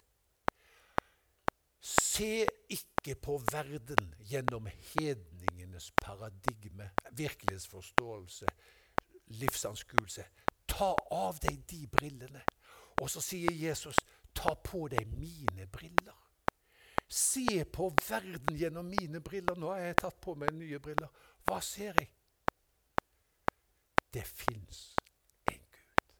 Se 1.87 2.47
ikke 2.73 3.13
på 3.21 3.37
verden 3.51 4.09
gjennom 4.27 4.65
hedningenes 4.67 5.91
paradigme, 6.01 6.89
virkelighetsforståelse, 7.11 8.49
livsanskuelse. 9.37 10.25
Ta 10.67 10.89
av 11.13 11.37
deg 11.43 11.61
de 11.69 11.85
brillene. 11.87 12.41
Og 13.01 13.11
så 13.13 13.21
sier 13.21 13.53
Jesus, 13.53 13.99
ta 14.35 14.55
på 14.57 14.87
deg 14.91 15.07
mine 15.13 15.69
briller. 15.71 16.26
Se 17.07 17.65
på 17.65 17.89
verden 18.09 18.57
gjennom 18.57 18.87
mine 18.87 19.19
briller. 19.19 19.55
Nå 19.55 19.71
har 19.71 19.79
jeg 19.85 19.99
tatt 20.01 20.19
på 20.21 20.35
meg 20.35 20.53
nye 20.55 20.79
briller. 20.83 21.09
Hva 21.47 21.61
ser 21.63 21.95
jeg? 21.95 22.11
Det 24.13 24.23
fins 24.27 24.95
en 25.51 25.63
Gud. 25.71 26.13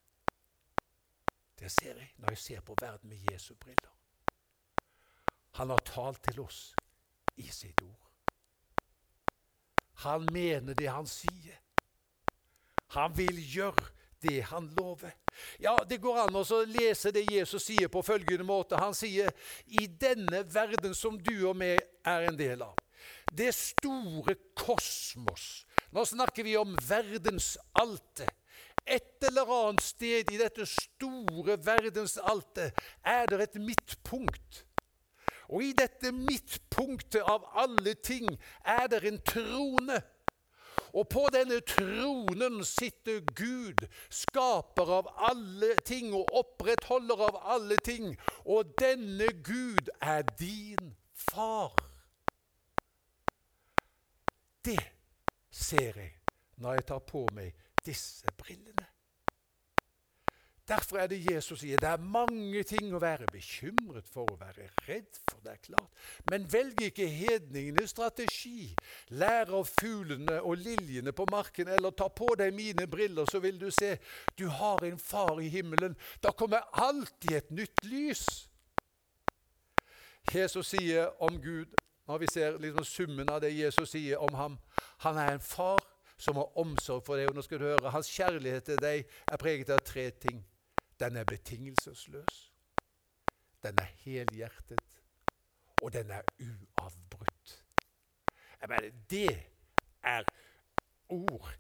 Det 1.59 1.71
ser 1.71 1.99
jeg 1.99 2.13
når 2.17 2.35
jeg 2.35 2.43
ser 2.45 2.65
på 2.67 2.75
verden 2.81 3.09
med 3.09 3.31
Jesu 3.31 3.55
briller. 3.55 3.93
Han 5.57 5.69
har 5.73 5.81
talt 5.85 6.21
til 6.23 6.39
oss 6.43 6.75
i 7.35 7.47
sitt 7.51 7.81
ord. 7.81 8.03
Han 10.05 10.27
mener 10.31 10.77
det 10.77 10.91
han 10.93 11.07
sier. 11.09 11.57
Han 12.93 13.17
vil 13.17 13.39
gjøre 13.41 13.96
det 14.27 14.41
han 14.51 14.67
lover. 14.75 15.13
Ja, 15.59 15.83
Det 15.83 15.97
går 16.03 16.19
an 16.25 16.35
å 16.35 16.63
lese 16.67 17.13
det 17.15 17.23
Jesus 17.23 17.67
sier 17.69 17.87
på 17.87 18.03
følgende 18.03 18.47
måte. 18.47 18.79
Han 18.79 18.95
sier 18.97 19.31
i 19.65 19.87
denne 19.87 20.43
verden 20.43 20.95
som 20.97 21.17
du 21.17 21.47
og 21.47 21.55
meg 21.57 21.81
er 22.07 22.27
en 22.27 22.39
del 22.39 22.65
av, 22.65 22.75
det 23.31 23.53
store 23.55 24.37
kosmos 24.55 25.63
Nå 25.95 26.03
snakker 26.03 26.43
vi 26.43 26.57
om 26.59 26.73
verdensaltet. 26.83 28.27
Et 28.83 29.23
eller 29.23 29.47
annet 29.47 29.83
sted 29.83 30.29
i 30.33 30.39
dette 30.39 30.65
store 30.67 31.55
verdensaltet 31.63 32.75
er 33.07 33.29
det 33.31 33.39
et 33.45 33.55
midtpunkt 33.63 34.65
og 35.47 35.63
i 35.63 35.71
dette 35.75 36.11
midtpunktet 36.11 37.23
av 37.23 37.45
alle 37.55 37.93
ting 38.03 38.27
er 38.67 38.87
det 38.91 39.03
en 39.07 39.19
trone. 39.27 40.01
Og 40.93 41.07
på 41.09 41.27
denne 41.33 41.59
tronen 41.67 42.63
sitter 42.65 43.21
Gud, 43.35 43.85
skaper 44.09 44.91
av 44.99 45.11
alle 45.29 45.75
ting 45.85 46.13
og 46.15 46.31
opprettholder 46.41 47.23
av 47.29 47.39
alle 47.57 47.77
ting. 47.85 48.13
Og 48.45 48.73
denne 48.79 49.29
Gud 49.43 49.91
er 50.01 50.25
din 50.39 50.93
far. 51.13 51.75
Det 54.65 54.81
ser 55.51 55.95
jeg 55.95 56.13
når 56.57 56.79
jeg 56.79 56.87
tar 56.91 57.03
på 57.07 57.23
meg 57.33 57.53
disse 57.85 58.31
brillene. 58.37 58.87
Derfor 60.67 60.97
er 60.99 61.07
det 61.07 61.21
Jesus 61.31 61.61
sier 61.61 61.79
det 61.79 61.87
er 61.87 62.01
mange 62.03 62.59
ting 62.67 62.89
å 62.91 62.99
være 62.99 63.29
bekymret 63.31 64.07
for, 64.11 64.27
å 64.27 64.39
være 64.39 64.65
redd 64.87 65.15
for. 65.15 65.39
det 65.43 65.53
er 65.53 65.61
klart. 65.63 66.01
Men 66.27 66.47
velg 66.51 66.81
ikke 66.89 67.07
hedningenes 67.07 67.93
strategi. 67.95 68.73
Lær 69.15 69.53
av 69.55 69.69
fuglene 69.69 70.41
og 70.41 70.59
liljene 70.59 71.13
på 71.15 71.27
marken, 71.31 71.71
eller 71.71 71.95
ta 71.95 72.09
på 72.11 72.33
deg 72.35 72.51
mine 72.55 72.87
briller, 72.91 73.29
så 73.31 73.39
vil 73.39 73.59
du 73.61 73.69
se 73.71 73.95
du 74.35 74.49
har 74.51 74.83
en 74.83 74.99
far 74.99 75.39
i 75.39 75.47
himmelen. 75.47 75.95
Da 76.19 76.35
kommer 76.35 76.67
alltid 76.73 77.31
et 77.37 77.51
nytt 77.51 77.87
lys. 77.87 78.25
Jesus 80.33 80.73
sier 80.75 81.13
om 81.23 81.39
Gud, 81.39 81.71
når 82.07 82.17
vi 82.17 82.27
ser 82.33 82.59
liksom 82.59 82.83
summen 82.83 83.29
av 83.31 83.39
det 83.41 83.55
Jesus 83.55 83.89
sier 83.91 84.19
om 84.19 84.35
ham 84.35 84.57
Han 85.03 85.17
er 85.17 85.33
en 85.33 85.43
far 85.43 85.79
som 86.17 86.35
har 86.35 86.57
omsorg 86.59 87.05
for 87.05 87.15
deg. 87.15 87.29
Og 87.29 87.35
nå 87.35 87.43
skal 87.45 87.59
du 87.61 87.69
høre, 87.69 87.91
Hans 87.93 88.11
kjærlighet 88.11 88.67
til 88.67 88.79
deg 88.81 89.07
er 89.31 89.39
preget 89.39 89.71
av 89.71 89.83
tre 89.85 90.09
ting. 90.11 90.43
Den 90.99 91.15
er 91.15 91.23
betingelsesløs. 91.23 92.53
Den 93.63 93.75
er 93.79 93.89
helhjertet. 94.03 95.01
Og 95.81 95.93
den 95.93 96.11
er 96.11 96.21
uavbrutt. 96.39 97.63
Jeg 98.61 98.69
mener, 98.69 98.91
det 99.09 99.45
er 100.03 100.23
ord 101.09 101.53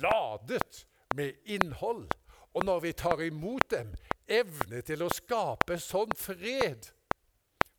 ladet 0.00 0.86
med 1.14 1.32
innhold. 1.44 2.08
Og 2.54 2.64
når 2.64 2.80
vi 2.80 2.92
tar 2.92 3.20
imot 3.20 3.70
dem, 3.70 3.94
evne 4.28 4.80
til 4.86 5.02
å 5.02 5.10
skape 5.12 5.78
sånn 5.82 6.12
fred 6.16 6.90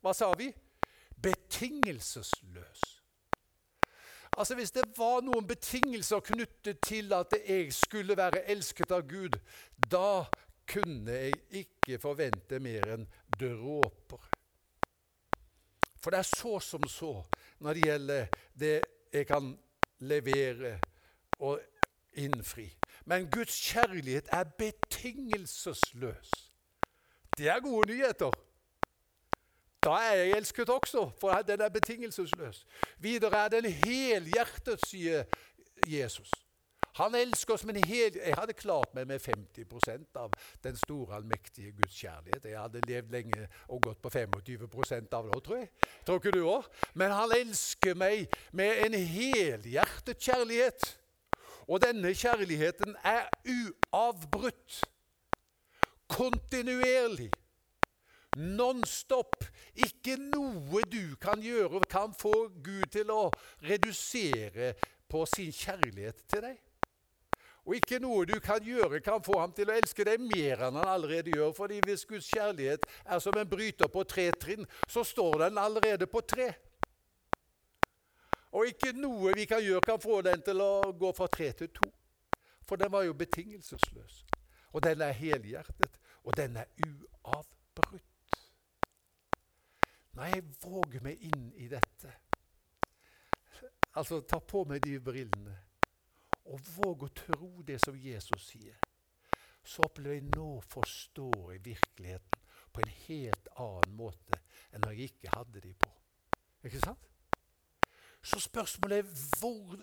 Hva 0.02 0.12
sa 0.16 0.32
vi? 0.38 0.50
Betingelsesløs. 1.22 2.80
Altså 4.36 4.54
Hvis 4.54 4.70
det 4.70 4.84
var 4.96 5.20
noen 5.22 5.46
betingelser 5.46 6.20
knyttet 6.24 6.80
til 6.86 7.12
at 7.12 7.34
jeg 7.48 7.72
skulle 7.74 8.16
være 8.16 8.44
elsket 8.50 8.90
av 8.90 9.04
Gud, 9.08 9.36
da 9.90 10.24
kunne 10.68 11.12
jeg 11.12 11.32
ikke 11.50 11.98
forvente 12.02 12.58
mer 12.62 12.94
enn 12.94 13.08
dråper. 13.40 14.28
For 16.02 16.10
det 16.10 16.18
er 16.18 16.28
så 16.28 16.58
som 16.60 16.86
så 16.88 17.12
når 17.62 17.74
det 17.74 17.84
gjelder 17.84 18.26
det 18.58 18.76
jeg 19.12 19.26
kan 19.26 19.52
levere 20.02 20.78
og 21.38 21.60
innfri. 22.12 22.68
Men 23.04 23.30
Guds 23.30 23.54
kjærlighet 23.72 24.28
er 24.32 24.44
betingelsesløs. 24.44 26.30
Det 27.38 27.48
er 27.48 27.60
gode 27.60 27.88
nyheter. 27.88 28.30
Da 29.82 29.90
er 29.90 30.14
jeg 30.14 30.36
elsket 30.36 30.68
også, 30.68 31.10
for 31.20 31.42
den 31.42 31.60
er 31.60 31.68
betingelsesløs. 31.68 32.66
Videre 32.98 33.44
er 33.44 33.48
den 33.48 33.64
helhjertet, 33.64 34.86
sier 34.86 35.24
Jesus. 35.86 36.30
Han 36.98 37.14
elsker 37.16 37.54
oss 37.54 37.64
med 37.64 37.78
en 37.80 37.88
hel 37.88 38.16
Jeg 38.18 38.36
hadde 38.36 38.56
klart 38.56 38.92
meg 38.96 39.06
med 39.08 39.20
50% 39.22 40.18
av 40.20 40.32
den 40.64 40.76
store, 40.76 41.16
allmektige 41.16 41.72
Guds 41.72 41.96
kjærlighet. 41.96 42.44
Jeg 42.44 42.60
hadde 42.60 42.82
levd 42.88 43.12
lenge 43.14 43.46
og 43.68 43.82
gått 43.86 44.02
på 44.02 44.12
25% 44.12 45.16
av 45.16 45.30
det 45.30 45.42
tror 45.46 45.62
jeg. 45.62 45.70
Tror 46.06 46.20
ikke 46.20 46.34
du 46.36 46.42
òg? 46.44 46.68
Men 46.94 47.14
han 47.16 47.32
elsker 47.36 47.96
meg 47.96 48.26
med 48.52 48.84
en 48.86 48.98
helhjertet 48.98 50.20
kjærlighet. 50.20 50.98
Og 51.68 51.80
denne 51.80 52.12
kjærligheten 52.14 52.96
er 53.06 53.28
uavbrutt. 53.48 54.82
Kontinuerlig. 56.12 57.30
Non-stop. 58.36 59.44
Ikke 59.74 60.18
noe 60.20 60.82
du 60.92 61.16
kan 61.20 61.40
gjøre, 61.40 61.80
kan 61.88 62.12
få 62.16 62.50
Gud 62.64 62.90
til 62.92 63.12
å 63.12 63.30
redusere 63.64 64.74
på 65.08 65.24
sin 65.28 65.52
kjærlighet 65.52 66.24
til 66.28 66.44
deg. 66.48 66.60
Og 67.62 67.76
ikke 67.78 68.00
noe 68.02 68.26
du 68.26 68.34
kan 68.42 68.64
gjøre, 68.64 69.00
kan 69.00 69.22
få 69.22 69.38
ham 69.38 69.52
til 69.54 69.70
å 69.70 69.76
elske 69.76 70.04
deg 70.06 70.20
mer 70.20 70.64
enn 70.66 70.78
han 70.80 70.88
allerede 70.96 71.30
gjør. 71.30 71.52
fordi 71.52 71.80
hvis 71.80 72.04
Guds 72.04 72.26
kjærlighet 72.26 72.86
er 73.04 73.18
som 73.18 73.36
en 73.36 73.48
bryter 73.48 73.86
på 73.86 74.02
tre 74.04 74.30
trinn, 74.32 74.66
så 74.88 75.04
står 75.04 75.38
den 75.44 75.58
allerede 75.58 76.06
på 76.06 76.20
tre. 76.20 76.52
Og 78.52 78.66
ikke 78.66 78.92
noe 78.92 79.34
vi 79.34 79.44
kan 79.44 79.62
gjøre, 79.62 79.80
kan 79.80 80.00
få 80.00 80.20
den 80.22 80.42
til 80.42 80.60
å 80.60 80.92
gå 80.92 81.12
fra 81.16 81.26
tre 81.26 81.52
til 81.52 81.68
to. 81.68 81.88
For 82.68 82.76
den 82.76 82.92
var 82.92 83.02
jo 83.02 83.14
betingelsesløs. 83.14 84.24
Og 84.72 84.82
den 84.82 85.00
er 85.00 85.12
helhjertet, 85.12 86.00
og 86.24 86.36
den 86.36 86.56
er 86.56 86.66
uavbrutt. 86.86 88.02
Nei, 90.18 90.32
våger 90.60 91.00
meg 91.00 91.22
inn 91.24 91.52
i 91.56 91.68
dette, 91.72 92.10
altså 93.96 94.20
ta 94.28 94.40
på 94.44 94.64
meg 94.68 94.82
de 94.84 94.98
brillene 95.00 95.54
og 96.44 96.60
våg 96.76 97.06
å 97.06 97.12
tro 97.14 97.50
det 97.66 97.78
som 97.82 97.98
Jesus 97.98 98.48
sier, 98.50 98.78
så 99.62 99.84
opplever 99.86 100.18
jeg 100.18 100.30
nå 100.34 100.48
forstår 100.66 101.52
jeg 101.52 101.64
virkeligheten 101.64 102.42
på 102.72 102.82
en 102.82 102.92
helt 103.06 103.48
annen 103.60 103.96
måte 103.96 104.40
enn 104.72 104.82
når 104.82 104.96
jeg 104.96 105.12
ikke 105.12 105.34
hadde 105.36 105.62
de 105.62 105.72
på. 105.78 105.90
Ikke 106.66 106.80
sant? 106.82 107.08
Så 108.22 108.40
spørsmålet 108.40 109.02
er 109.02 109.08
hvor, 109.38 109.76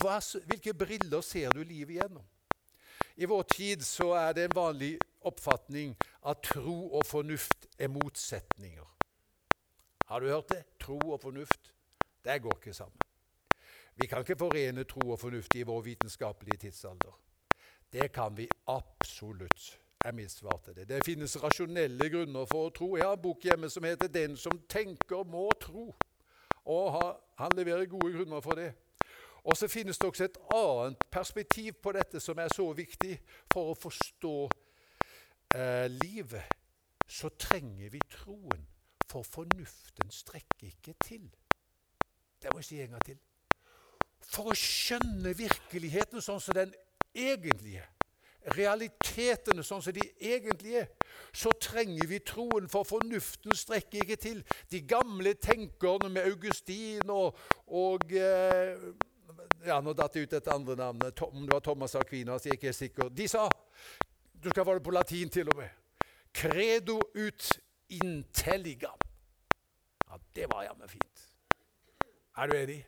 hva, 0.00 0.18
hvilke 0.46 0.74
briller 0.74 1.24
ser 1.26 1.54
du 1.54 1.62
livet 1.62 1.98
gjennom? 1.98 2.26
I 3.20 3.28
vår 3.28 3.42
tid 3.50 3.82
så 3.84 4.12
er 4.16 4.32
det 4.36 4.46
en 4.48 4.56
vanlig 4.56 4.94
oppfatning 5.26 5.96
at 6.30 6.42
tro 6.46 6.76
og 6.88 7.04
fornuft 7.06 7.66
er 7.78 7.90
motsetninger. 7.92 8.86
Har 10.10 10.20
du 10.20 10.30
hørt 10.30 10.48
det? 10.54 10.62
Tro 10.80 10.98
og 11.12 11.20
fornuft. 11.22 11.74
Det 12.24 12.42
går 12.42 12.56
ikke 12.58 12.74
sammen. 12.74 12.99
Vi 14.00 14.06
kan 14.06 14.18
ikke 14.18 14.36
forene 14.36 14.84
tro 14.84 15.10
og 15.10 15.18
fornuft 15.20 15.54
i 15.54 15.62
vår 15.62 15.80
vitenskapelige 15.80 16.56
tidsalder. 16.56 17.20
Det 17.92 18.12
kan 18.12 18.36
vi 18.36 18.48
absolutt, 18.66 19.80
er 20.04 20.12
mitt 20.12 20.30
svar 20.30 20.56
til 20.64 20.76
det. 20.76 20.88
Det 20.88 21.04
finnes 21.04 21.42
rasjonelle 21.42 22.08
grunner 22.08 22.46
for 22.48 22.70
å 22.70 22.72
tro. 22.72 22.96
Jeg 22.96 23.04
har 23.04 23.18
en 23.18 23.22
bok 23.22 23.44
hjemme 23.44 23.68
som 23.70 23.84
heter 23.84 24.08
'Den 24.08 24.36
som 24.36 24.62
tenker, 24.68 25.24
må 25.24 25.50
tro'. 25.64 25.94
Og 26.64 27.16
han 27.38 27.52
leverer 27.56 27.84
gode 27.86 28.12
grunner 28.12 28.40
for 28.40 28.50
det. 28.50 28.72
Og 29.44 29.56
så 29.56 29.68
finnes 29.68 29.98
det 29.98 30.08
også 30.08 30.24
et 30.24 30.38
annet 30.50 31.04
perspektiv 31.10 31.72
på 31.82 31.92
dette 31.92 32.20
som 32.20 32.38
er 32.38 32.48
så 32.48 32.72
viktig 32.72 33.20
for 33.52 33.70
å 33.70 33.74
forstå 33.74 34.50
eh, 35.54 35.88
livet. 35.88 36.44
Så 37.08 37.28
trenger 37.28 37.90
vi 37.90 38.00
troen, 38.10 38.66
for 39.10 39.22
fornuften 39.22 40.10
strekker 40.10 40.66
ikke 40.66 40.94
til. 41.04 41.30
Det 42.42 42.52
må 42.52 42.58
jeg 42.58 42.64
si 42.64 42.80
en 42.80 42.90
gang 42.90 43.04
til 43.04 43.18
for 44.26 44.50
å 44.50 44.56
skjønne 44.56 45.32
virkeligheten 45.36 46.22
sånn 46.22 46.40
som 46.42 46.56
den 46.56 46.74
egentlig 47.16 47.78
er, 47.80 47.88
realitetene 48.56 49.62
sånn 49.66 49.82
som 49.84 49.94
de 49.94 50.04
egentlig 50.16 50.78
er, 50.80 50.88
så 51.32 51.52
trenger 51.60 52.08
vi 52.08 52.20
troen, 52.24 52.68
for 52.72 52.88
fornuften 52.88 53.56
strekker 53.56 54.04
ikke 54.04 54.18
til. 54.20 54.42
De 54.72 54.80
gamle 54.88 55.34
tenkerne 55.36 56.10
med 56.12 56.28
Augustin 56.30 57.12
og, 57.12 57.36
og 57.66 58.12
eh, 58.16 58.78
ja, 59.66 59.80
Nå 59.84 59.92
datt 59.96 60.16
det 60.16 60.24
ut 60.24 60.38
et 60.38 60.48
andre 60.52 60.76
navn. 60.78 61.02
Om 61.04 61.44
det 61.44 61.52
var 61.52 61.64
Thomas 61.64 61.94
Aquinas, 61.98 62.46
jeg 62.46 62.56
er 62.56 62.60
ikke 62.60 62.72
sikker. 62.76 63.10
De 63.12 63.28
sa 63.28 63.48
Du 64.32 64.48
skal 64.50 64.64
få 64.64 64.78
det 64.78 64.84
på 64.84 64.94
latin 64.94 65.28
til 65.28 65.50
og 65.52 65.58
med. 65.60 65.68
Credo 66.32 66.96
ut 67.14 67.50
intelligam. 67.90 68.96
Ja, 70.08 70.16
det 70.34 70.46
var 70.50 70.64
jammen 70.64 70.88
fint. 70.88 71.26
Er 72.36 72.46
du 72.46 72.56
enig? 72.56 72.80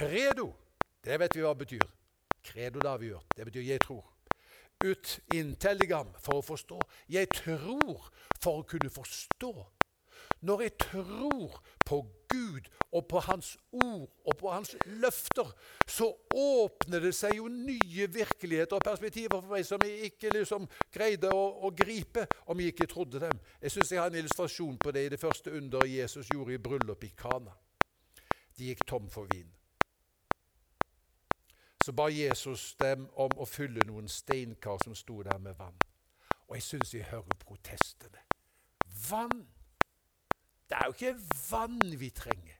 Credo, 0.00 0.52
det 1.04 1.18
vet 1.20 1.34
vi 1.36 1.42
hva 1.44 1.50
det 1.52 1.60
betyr. 1.60 1.88
Credo, 2.40 2.80
det 2.80 2.88
har 2.88 2.98
vi 2.98 3.10
gjort. 3.10 3.34
Det 3.36 3.44
betyr 3.44 3.62
'jeg 3.62 3.80
tror'. 3.84 4.12
Ut 4.84 5.20
intelligam 5.34 6.08
for 6.18 6.32
å 6.40 6.42
forstå. 6.42 6.80
Jeg 7.08 7.28
tror 7.28 8.08
for 8.40 8.58
å 8.58 8.62
kunne 8.62 8.90
forstå. 8.90 9.66
Når 10.40 10.60
jeg 10.60 10.78
tror 10.78 11.62
på 11.84 12.06
Gud 12.28 12.68
og 12.92 13.08
på 13.08 13.20
Hans 13.20 13.58
ord 13.72 14.08
og 14.24 14.36
på 14.38 14.50
Hans 14.50 14.76
løfter, 14.86 15.52
så 15.86 16.16
åpner 16.34 17.00
det 17.00 17.14
seg 17.14 17.36
jo 17.36 17.48
nye 17.48 18.08
virkeligheter 18.08 18.76
og 18.76 18.82
perspektiver 18.84 19.40
for 19.40 19.50
meg 19.50 19.66
som 19.66 19.80
jeg 19.84 20.00
ikke 20.00 20.30
liksom 20.32 20.68
greide 20.92 21.28
å, 21.28 21.60
å 21.66 21.70
gripe 21.70 22.26
om 22.46 22.60
jeg 22.60 22.66
ikke 22.66 22.86
trodde 22.86 23.20
dem. 23.20 23.38
Jeg 23.62 23.70
syns 23.70 23.92
jeg 23.92 24.00
har 24.00 24.06
en 24.06 24.16
illustrasjon 24.16 24.78
på 24.78 24.90
det 24.90 25.04
i 25.04 25.08
det 25.08 25.20
første 25.20 25.50
underet 25.50 25.90
Jesus 25.90 26.28
gjorde 26.32 26.54
i 26.54 26.58
bryllup 26.58 27.04
i 27.04 27.12
Kana. 27.16 27.52
De 28.56 28.64
gikk 28.64 28.86
tom 28.86 29.10
for 29.10 29.28
vin 29.28 29.59
så 31.84 31.92
ba 31.92 32.08
Jesus 32.12 32.74
dem 32.80 33.06
om 33.16 33.32
å 33.40 33.46
fylle 33.48 33.84
noen 33.88 34.08
steinkar 34.08 34.82
som 34.84 34.94
sto 34.94 35.22
der 35.24 35.38
med 35.40 35.56
vann. 35.58 35.76
Og 36.48 36.56
jeg 36.58 36.66
syns 36.66 36.94
jeg 36.94 37.08
hører 37.08 37.38
protestene. 37.40 38.24
Vann! 39.10 39.46
Det 40.68 40.76
er 40.76 40.86
jo 40.86 40.96
ikke 40.96 41.14
vann 41.50 41.78
vi 41.98 42.10
trenger. 42.14 42.58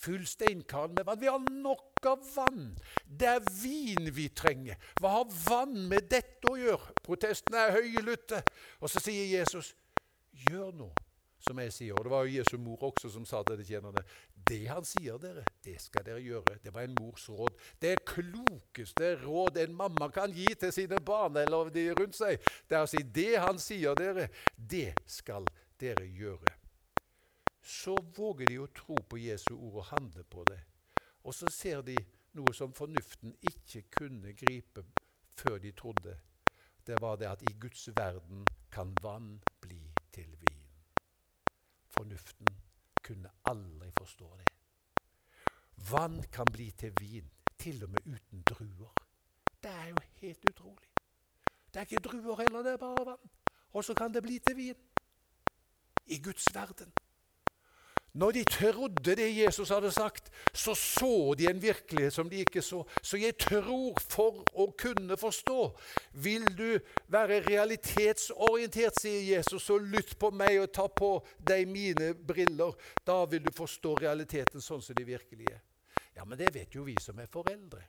Fyll 0.00 0.26
steinkaren 0.28 0.94
med 0.94 1.04
vann. 1.08 1.20
Vi 1.20 1.26
har 1.26 1.42
nok 1.50 2.06
av 2.06 2.22
vann. 2.34 2.76
Det 3.06 3.28
er 3.28 3.48
vin 3.62 4.12
vi 4.14 4.28
trenger. 4.28 4.78
Hva 5.00 5.16
har 5.18 5.34
vann 5.48 5.88
med 5.90 6.06
dette 6.12 6.52
å 6.52 6.58
gjøre? 6.60 6.94
Protestene 7.02 7.66
er 7.66 7.80
høylytte. 7.80 8.44
Og 8.80 8.92
så 8.92 9.02
sier 9.02 9.26
Jesus, 9.38 9.74
gjør 10.46 10.70
noe 10.76 11.05
som 11.42 11.58
jeg 11.60 11.72
sier. 11.72 11.94
Og 11.96 12.04
Det 12.04 12.12
var 12.12 12.24
jo 12.24 12.38
Jesu 12.38 12.56
mor 12.58 12.82
også 12.88 13.10
som 13.12 13.26
sa 13.28 13.42
til 13.46 13.58
de 13.60 13.66
tjenerne 13.68 14.02
det 14.46 14.60
han 14.70 14.84
sier 14.86 15.18
dere, 15.18 15.42
det 15.64 15.76
skal 15.82 16.04
dere 16.06 16.22
gjøre. 16.22 16.58
Det 16.62 16.72
var 16.74 16.86
en 16.86 16.94
mors 17.00 17.28
råd. 17.28 17.56
Det 17.82 17.96
klokeste 18.06 19.16
råd 19.24 19.58
en 19.64 19.74
mamma 19.74 20.08
kan 20.14 20.32
gi 20.32 20.46
til 20.54 20.72
sine 20.72 21.00
barn 21.02 21.36
eller 21.40 21.72
de 21.74 21.88
rundt 21.98 22.18
seg, 22.18 22.38
det 22.68 22.78
er 22.78 22.86
å 22.86 22.90
si 22.90 23.02
det 23.02 23.32
han 23.42 23.58
sier 23.58 23.98
dere, 23.98 24.28
det 24.56 24.94
skal 25.10 25.48
dere 25.80 26.06
gjøre. 26.06 26.54
Så 27.66 27.96
våger 28.14 28.46
de 28.46 28.60
å 28.62 28.70
tro 28.70 29.00
på 29.08 29.18
Jesu 29.18 29.56
ord 29.56 29.80
og 29.80 29.88
handle 29.90 30.22
på 30.30 30.44
det. 30.46 30.60
Og 31.26 31.34
så 31.34 31.50
ser 31.50 31.82
de 31.82 31.96
noe 32.38 32.54
som 32.54 32.74
fornuften 32.76 33.34
ikke 33.50 33.82
kunne 33.96 34.36
gripe 34.38 34.84
før 35.36 35.58
de 35.58 35.72
trodde. 35.74 36.14
Det 36.86 37.00
var 37.02 37.18
det 37.18 37.26
at 37.26 37.42
i 37.42 37.56
Guds 37.58 37.88
verden 37.96 38.46
kan 38.70 38.94
vann. 39.02 39.40
Fornuften 42.16 42.46
kunne 43.02 43.30
aldri 43.44 43.90
forstå 43.98 44.36
det. 44.36 44.46
Vann 45.90 46.22
kan 46.32 46.46
bli 46.52 46.70
til 46.70 46.92
vin, 47.00 47.30
til 47.58 47.82
og 47.84 47.90
med 47.90 48.06
uten 48.06 48.42
druer. 48.42 48.94
Det 49.62 49.70
er 49.70 49.86
jo 49.86 49.96
helt 50.20 50.50
utrolig. 50.50 50.88
Det 51.74 51.76
er 51.76 51.80
ikke 51.80 52.08
druer 52.08 52.36
heller, 52.36 52.62
det 52.62 52.72
er 52.72 52.76
bare 52.76 53.06
vann. 53.06 53.30
Og 53.72 53.84
så 53.84 53.94
kan 53.94 54.14
det 54.14 54.22
bli 54.22 54.38
til 54.38 54.56
vin. 54.56 54.74
I 56.06 56.22
Guds 56.22 56.46
verden. 56.54 56.92
Når 58.16 58.32
de 58.32 58.44
trodde 58.44 59.14
det 59.16 59.28
Jesus 59.36 59.68
hadde 59.68 59.90
sagt, 59.92 60.30
så 60.54 60.74
så 60.74 61.34
de 61.34 61.50
en 61.50 61.62
virkelighet 61.62 62.12
som 62.12 62.30
de 62.30 62.36
ikke 62.40 62.62
så. 62.62 62.80
Så 63.02 63.18
jeg 63.20 63.36
tror 63.36 64.00
for 64.00 64.40
å 64.56 64.70
kunne 64.78 65.18
forstå. 65.20 65.58
Vil 66.24 66.46
du 66.56 66.78
være 67.12 67.42
realitetsorientert, 67.44 68.96
sier 69.02 69.20
Jesus, 69.36 69.66
så 69.68 69.76
lytt 69.76 70.16
på 70.18 70.30
meg 70.32 70.62
og 70.62 70.72
ta 70.72 70.88
på 70.88 71.10
deg 71.36 71.68
mine 71.68 72.14
briller. 72.16 72.72
Da 73.04 73.18
vil 73.28 73.44
du 73.44 73.52
forstå 73.52 73.98
realiteten 74.00 74.64
sånn 74.64 74.80
som 74.80 74.96
de 74.96 75.04
virkelig 75.04 75.52
er. 75.52 75.60
Ja, 76.16 76.24
men 76.24 76.40
det 76.40 76.54
vet 76.56 76.72
jo 76.72 76.88
vi 76.88 76.96
som 77.02 77.20
er 77.20 77.28
foreldre. 77.28 77.84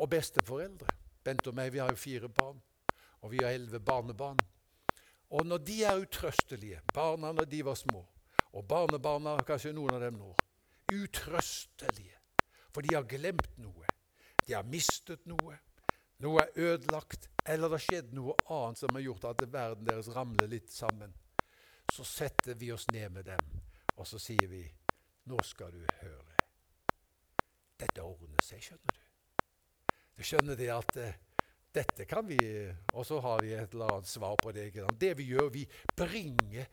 Og 0.00 0.08
besteforeldre. 0.08 0.96
Bent 1.24 1.44
og 1.50 1.60
meg, 1.60 1.74
vi 1.76 1.84
har 1.84 1.92
jo 1.92 2.00
fire 2.00 2.32
barn. 2.32 2.56
Og 3.20 3.34
vi 3.34 3.44
har 3.44 3.52
elleve 3.52 3.84
barnebarn. 3.84 4.40
Og 5.30 5.46
når 5.46 5.58
de 5.58 5.82
er 5.84 6.00
utrøstelige, 6.00 6.80
barna 6.94 7.32
når 7.32 7.44
de 7.44 7.64
var 7.64 7.76
små, 7.76 8.00
og 8.52 8.64
barnebarna, 8.68 9.36
kanskje 9.46 9.74
noen 9.76 9.98
av 9.98 10.04
dem 10.06 10.16
nå, 10.20 10.30
utrøstelige, 10.88 12.16
for 12.72 12.84
de 12.84 12.94
har 12.96 13.08
glemt 13.08 13.58
noe, 13.60 13.88
de 14.46 14.56
har 14.56 14.64
mistet 14.64 15.26
noe, 15.28 15.58
noe 16.24 16.42
er 16.42 16.72
ødelagt, 16.72 17.28
eller 17.44 17.68
det 17.68 17.76
har 17.76 17.84
skjedd 17.84 18.14
noe 18.16 18.36
annet 18.48 18.80
som 18.80 18.96
har 18.96 19.04
gjort 19.04 19.28
at 19.28 19.44
verden 19.52 19.88
deres 19.88 20.08
ramler 20.16 20.48
litt 20.50 20.72
sammen, 20.72 21.12
så 21.92 22.04
setter 22.04 22.56
vi 22.56 22.72
oss 22.72 22.88
ned 22.92 23.12
med 23.12 23.28
dem, 23.28 23.60
og 23.96 24.08
så 24.08 24.20
sier 24.20 24.48
vi 24.48 24.64
nå 25.28 25.38
skal 25.44 25.72
du 25.76 25.84
høre. 26.00 26.36
Dette 27.78 28.02
ordner 28.02 28.42
seg, 28.42 28.64
skjønner 28.64 28.96
du. 28.96 29.04
Du 30.18 30.24
skjønner 30.26 30.58
det 30.58 30.70
at 30.74 30.96
eh, 30.98 31.18
dette 31.78 32.06
kan 32.10 32.26
vi 32.26 32.38
Og 32.92 33.06
så 33.06 33.20
har 33.22 33.42
vi 33.42 33.54
et 33.54 33.74
eller 33.74 33.94
annet 33.96 34.10
svar 34.10 34.36
på 34.42 34.52
det. 34.52 34.70
Det 35.00 35.14
vi 35.18 35.30
gjør, 35.32 35.48
vi 35.54 35.64
bringer 35.96 36.66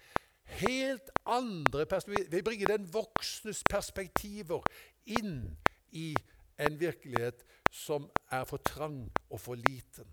helt 0.59 1.09
andre 1.25 1.85
perspektiver. 1.85 2.31
Vi 2.31 2.41
bringer 2.41 2.67
den 2.67 2.89
voksnes 2.93 3.63
perspektiver 3.69 4.65
inn 5.05 5.57
i 5.91 6.15
en 6.57 6.79
virkelighet 6.79 7.43
som 7.71 8.09
er 8.31 8.45
for 8.49 8.63
trang 8.63 9.05
og 9.29 9.39
for 9.41 9.59
liten. 9.59 10.07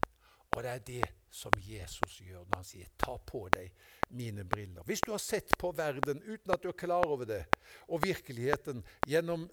Og 0.52 0.62
det 0.62 0.70
er 0.70 0.86
det 0.86 1.10
som 1.32 1.52
Jesus 1.56 2.18
gjør 2.20 2.44
når 2.44 2.56
han 2.56 2.64
sier 2.64 2.88
'ta 2.98 3.16
på 3.16 3.48
deg 3.48 3.72
mine 4.10 4.44
briller'. 4.44 4.84
Hvis 4.84 5.00
du 5.00 5.10
har 5.10 5.18
sett 5.18 5.58
på 5.58 5.72
verden 5.72 6.22
uten 6.22 6.52
at 6.52 6.62
du 6.62 6.68
er 6.68 6.76
klar 6.76 7.06
over 7.06 7.24
det, 7.24 7.46
og 7.88 8.02
virkeligheten 8.02 8.84
gjennom 9.06 9.48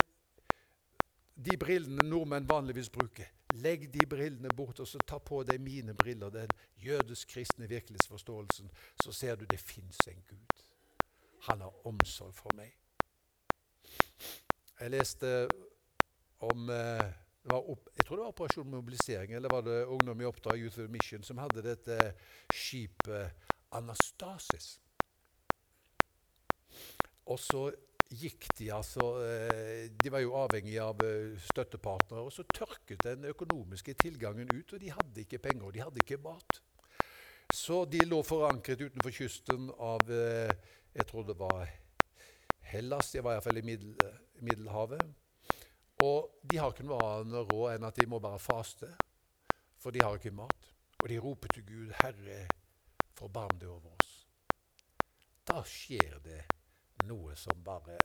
de 1.36 1.58
brillene 1.58 2.04
nordmenn 2.04 2.50
vanligvis 2.50 2.90
bruker. 2.90 3.28
Legg 3.54 3.88
de 3.94 4.06
brillene 4.06 4.50
bort, 4.56 4.80
og 4.80 4.88
så 4.88 5.00
ta 5.08 5.18
på 5.20 5.42
deg 5.44 5.62
mine 5.62 5.94
briller, 5.98 6.30
den 6.30 6.52
jødisk-kristne 6.78 7.70
virkelighetsforståelsen. 7.70 8.70
Så 9.04 9.12
ser 9.12 9.36
du 9.36 9.46
det 9.50 9.60
fins 9.60 9.98
en 10.08 10.22
Gud. 10.28 10.62
Han 11.48 11.62
har 11.62 11.88
omsorg 11.88 12.36
for 12.36 12.54
meg. 12.56 12.76
Jeg 14.80 14.92
leste 14.92 15.48
om 16.40 16.70
eh, 16.70 17.10
opp, 17.52 17.90
Jeg 17.98 18.06
tror 18.06 18.16
det 18.16 18.24
var 18.24 18.34
Operasjon 18.34 18.70
Mobilisering, 18.70 19.34
eller 19.34 19.50
var 19.52 19.62
det 19.62 19.86
Ungdom 19.86 20.22
i 20.22 20.26
oppdrag 20.26 20.60
Youth 20.60 20.80
of 20.80 20.90
Mission, 20.90 21.24
som 21.24 21.38
hadde 21.38 21.64
dette 21.66 21.98
skipet 22.54 23.32
Anastasis. 23.72 24.80
Og 27.26 27.40
så 27.40 27.72
gikk 28.10 28.48
de 28.58 28.70
altså 28.74 29.06
eh, 29.22 29.92
De 29.94 30.12
var 30.12 30.24
jo 30.24 30.36
avhengige 30.40 30.84
av 30.84 31.04
eh, 31.06 31.38
støttepartnere. 31.52 32.26
Og 32.26 32.34
så 32.34 32.46
tørket 32.50 33.04
den 33.06 33.30
økonomiske 33.30 33.94
tilgangen 34.00 34.50
ut, 34.54 34.74
og 34.74 34.82
de 34.82 34.92
hadde 34.94 35.24
ikke 35.24 35.42
penger, 35.44 35.68
og 35.68 35.76
de 35.76 35.84
hadde 35.84 36.04
ikke 36.04 36.22
mat. 36.24 36.62
Så 37.54 37.84
de 37.90 38.04
lå 38.06 38.22
forankret 38.26 38.82
utenfor 38.82 39.14
kysten 39.14 39.70
av 39.82 40.12
eh, 40.14 40.52
Jeg 40.94 41.06
tror 41.10 41.26
det 41.26 41.38
var 41.38 41.70
Hellas. 42.72 43.12
De 43.14 43.24
var 43.26 43.38
iallfall 43.38 43.62
i 43.62 43.66
Middel, 43.66 43.96
Middelhavet. 44.42 45.04
Og 46.06 46.40
de 46.42 46.58
har 46.58 46.72
ikke 46.74 46.88
noe 46.88 47.02
annet 47.20 47.50
råd 47.52 47.76
enn 47.76 47.88
at 47.90 47.98
de 48.00 48.08
må 48.08 48.22
bare 48.24 48.40
faste, 48.40 48.88
for 49.78 49.92
de 49.92 50.02
har 50.02 50.16
ikke 50.16 50.32
mat. 50.32 50.70
Og 51.04 51.10
de 51.12 51.18
roper 51.20 51.52
til 51.54 51.66
Gud, 51.68 51.92
'Herre, 51.92 52.48
forbarm 53.16 53.60
deg 53.60 53.70
over 53.70 53.92
oss'. 54.00 54.26
Da 55.48 55.62
skjer 55.66 56.20
det 56.24 56.44
noe 57.08 57.36
som 57.36 57.64
bare 57.64 57.98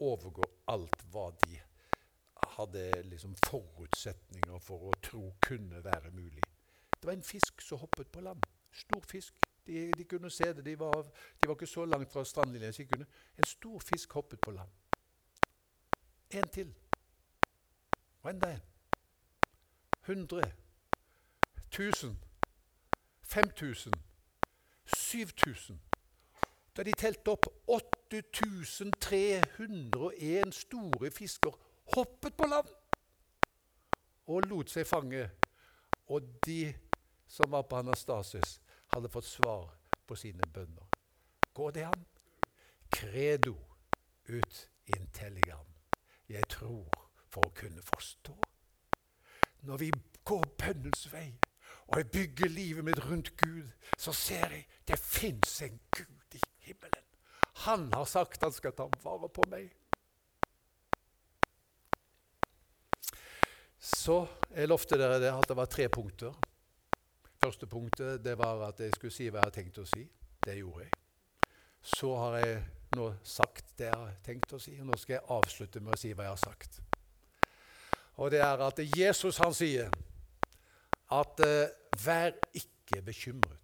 overgår 0.00 0.50
alt 0.72 1.04
hva 1.12 1.28
de 1.44 1.60
hadde 2.56 3.02
liksom 3.06 3.34
forutsetninger 3.46 4.58
for 4.58 4.88
å 4.90 4.96
tro 5.02 5.22
kunne 5.42 5.84
være 5.84 6.10
mulig. 6.10 6.42
Det 6.94 7.06
var 7.06 7.12
en 7.12 7.22
fisk 7.26 7.62
som 7.62 7.78
hoppet 7.78 8.10
på 8.12 8.20
land. 8.20 8.42
Stor 8.72 9.04
fisk. 9.06 9.34
De, 9.66 9.90
de 9.98 10.04
kunne 10.04 10.30
se 10.30 10.52
det. 10.52 10.64
De 10.64 10.78
var, 10.78 11.02
de 11.42 11.48
var, 11.48 11.54
ikke 11.54 11.66
så 11.66 11.84
langt 11.84 12.12
fra 12.12 12.24
strandlinjen. 12.24 12.72
Så 12.72 12.86
kunne. 12.90 13.06
En 13.38 13.46
stor 13.46 13.80
fisk 13.80 14.12
hoppet 14.12 14.40
på 14.40 14.50
land. 14.50 14.70
En 16.30 16.48
til. 16.48 16.74
Og 18.22 18.30
enda 18.30 18.52
en. 18.52 18.60
100. 20.06 20.52
1000. 21.70 22.18
5000. 23.22 23.94
7000. 24.96 25.80
Da 26.76 26.82
de 26.82 26.92
telte 26.96 27.30
opp 27.30 27.46
8301 27.68 30.54
store 30.54 31.10
fisker 31.10 31.52
hoppet 31.96 32.36
på 32.36 32.46
land 32.48 32.68
og 34.26 34.46
lot 34.48 34.70
seg 34.70 34.86
fange. 34.86 35.30
Og 36.12 36.22
de 36.46 36.74
som 37.28 37.52
var 37.52 37.62
på 37.62 37.76
Anastasis, 37.80 38.60
hadde 38.92 39.08
fått 39.08 39.24
svar 39.24 39.70
på 40.06 40.16
sine 40.16 40.44
bønner. 40.54 40.88
Går 41.54 41.70
det 41.70 41.84
an? 41.88 42.04
Credo 42.92 43.56
ut 44.28 44.68
intelligam. 44.96 45.68
Jeg 46.28 46.44
tror 46.48 46.88
for 47.32 47.48
å 47.48 47.54
kunne 47.56 47.82
forstå. 47.82 48.36
Når 49.68 49.80
vi 49.80 49.90
går 50.24 50.44
bønnens 50.58 51.06
vei, 51.12 51.32
og 51.88 51.98
jeg 51.98 52.10
bygger 52.12 52.48
livet 52.48 52.84
mitt 52.84 53.04
rundt 53.04 53.36
Gud, 53.36 53.68
så 53.98 54.12
ser 54.12 54.50
jeg 54.50 54.66
det 54.88 54.98
fins 54.98 55.62
en 55.62 55.80
Gud 55.96 56.36
i. 56.36 56.40
Han 57.62 57.92
har 57.92 58.04
sagt 58.04 58.42
han 58.42 58.52
skal 58.52 58.74
ta 58.74 58.88
vare 59.04 59.28
på 59.30 59.44
meg. 59.50 59.70
Så 63.82 64.20
jeg 64.54 64.70
lovte 64.70 64.98
dere 64.98 65.20
det 65.22 65.30
at 65.30 65.46
det 65.50 65.56
var 65.58 65.70
tre 65.70 65.88
punkter. 65.90 66.34
Første 67.42 67.66
punktet 67.66 68.22
det 68.24 68.34
var 68.38 68.62
at 68.68 68.80
jeg 68.82 68.94
skulle 68.94 69.14
si 69.14 69.28
hva 69.28 69.42
jeg 69.42 69.50
har 69.50 69.54
tenkt 69.54 69.78
å 69.82 69.86
si. 69.90 70.04
Det 70.42 70.58
gjorde 70.58 70.84
jeg. 70.84 70.92
Så 71.82 72.10
har 72.18 72.38
jeg 72.42 72.60
nå 72.98 73.08
sagt 73.26 73.72
det 73.78 73.88
jeg 73.88 73.98
har 73.98 74.18
tenkt 74.26 74.54
å 74.54 74.60
si, 74.62 74.74
og 74.78 74.86
nå 74.90 74.98
skal 75.00 75.16
jeg 75.16 75.28
avslutte 75.34 75.82
med 75.82 75.94
å 75.94 75.98
si 75.98 76.12
hva 76.12 76.26
jeg 76.26 76.34
har 76.34 76.42
sagt. 76.42 76.78
Og 78.22 78.30
det 78.34 78.42
er 78.44 78.62
at 78.66 78.82
Jesus 78.96 79.38
han 79.42 79.54
sier 79.56 79.90
at 81.12 81.42
uh, 81.46 81.70
vær 82.04 82.34
ikke 82.58 83.02
bekymret. 83.06 83.61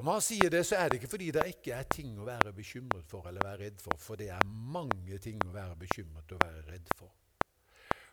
Og 0.00 0.04
Når 0.04 0.12
han 0.12 0.22
sier 0.24 0.48
det, 0.48 0.62
så 0.66 0.76
er 0.80 0.88
det 0.88 0.96
ikke 0.96 1.10
fordi 1.12 1.26
det 1.30 1.42
ikke 1.50 1.74
er 1.76 1.88
ting 1.92 2.14
å 2.16 2.24
være 2.24 2.54
bekymret 2.56 3.04
for 3.04 3.26
eller 3.28 3.44
være 3.44 3.66
redd 3.66 3.82
for, 3.84 3.98
for 4.00 4.16
det 4.16 4.30
er 4.32 4.46
mange 4.48 5.18
ting 5.20 5.42
å 5.44 5.52
være 5.52 5.74
bekymret 5.76 6.32
og 6.32 6.40
være 6.40 6.62
redd 6.70 6.86
for. 6.96 7.10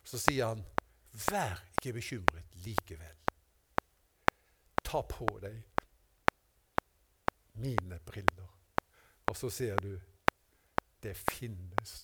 Så 0.03 0.19
sier 0.19 0.49
han, 0.51 0.65
vær 1.29 1.61
ikke 1.77 1.93
bekymret 1.95 2.57
likevel. 2.65 3.15
Ta 4.83 4.99
på 5.07 5.29
deg 5.45 5.61
mine 7.63 8.01
briller. 8.03 8.51
Og 9.31 9.39
så 9.39 9.47
ser 9.49 9.79
du 9.79 9.93
det 11.07 11.15
finnes 11.15 11.95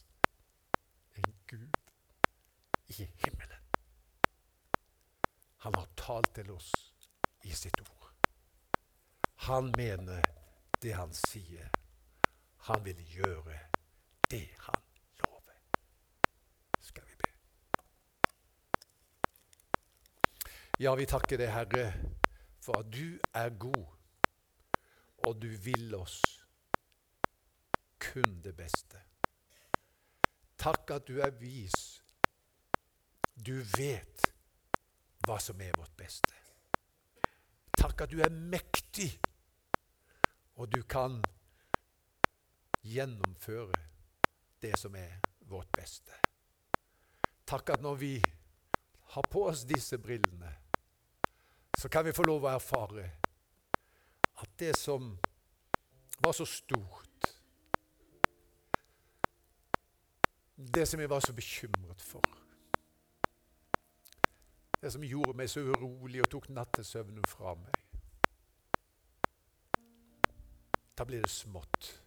en 1.20 1.36
Gud 1.52 1.92
i 2.88 3.10
himmelen. 3.26 3.68
Han 5.68 5.76
har 5.76 5.92
talt 6.00 6.32
til 6.40 6.56
oss 6.56 6.72
i 7.44 7.52
sitt 7.52 7.84
ord. 7.84 8.03
Han 9.44 9.74
mener 9.78 10.24
det 10.82 10.94
han 10.96 11.14
sier. 11.14 11.70
Han 12.58 12.86
vil 12.86 13.00
gjøre 13.12 13.58
det 14.32 14.48
han 14.60 14.84
lover. 15.20 15.58
Skal 16.80 17.04
vi 17.10 17.16
be. 17.20 17.32
Ja, 20.80 20.96
vi 20.96 21.06
takker 21.06 21.42
deg, 21.42 21.52
Herre, 21.52 21.90
for 22.64 22.80
at 22.80 22.88
du 22.94 23.20
er 23.36 23.50
god, 23.60 23.84
og 25.28 25.42
du 25.42 25.50
vil 25.66 25.92
oss 25.96 26.22
kun 28.00 28.40
det 28.48 28.56
beste. 28.56 29.04
Takk 30.56 30.96
at 30.96 31.08
du 31.08 31.20
er 31.20 31.36
vis. 31.44 32.00
Du 33.36 33.60
vet 33.76 34.32
hva 35.28 35.36
som 35.44 35.60
er 35.60 35.76
vårt 35.76 35.96
beste. 36.00 36.40
Takk 37.76 38.08
at 38.08 38.12
du 38.16 38.22
er 38.24 38.32
mektig, 38.32 39.12
og 40.64 40.70
du 40.72 40.84
kan 40.88 41.18
gjennomføre 42.88 43.76
det 44.62 44.78
som 44.80 44.96
er 44.96 45.18
vårt 45.52 45.68
beste. 45.76 46.16
Takk 47.46 47.74
at 47.76 47.84
når 47.84 47.96
vi 48.00 48.14
har 49.16 49.28
på 49.32 49.44
oss 49.50 49.66
disse 49.68 50.00
brillene, 50.00 50.54
så 51.78 51.90
kan 51.92 52.06
vi 52.08 52.16
få 52.16 52.24
lov 52.24 52.48
å 52.48 52.54
erfare 52.54 53.10
at 54.40 54.56
det 54.60 54.72
som 54.80 55.18
var 56.24 56.32
så 56.32 56.48
stort 56.48 57.10
Det 60.56 60.86
som 60.88 61.00
jeg 61.02 61.10
var 61.10 61.20
så 61.20 61.34
bekymret 61.34 62.02
for. 62.02 62.24
Det 64.80 64.92
som 64.94 65.04
gjorde 65.04 65.34
meg 65.36 65.50
så 65.52 65.60
urolig 65.60 66.22
og 66.24 66.30
tok 66.32 66.48
nattesøvnen 66.56 67.26
fra 67.28 67.52
meg. 67.60 67.83
Da 70.96 71.06
blir 71.06 71.22
det 71.22 71.30
smått. 71.30 72.02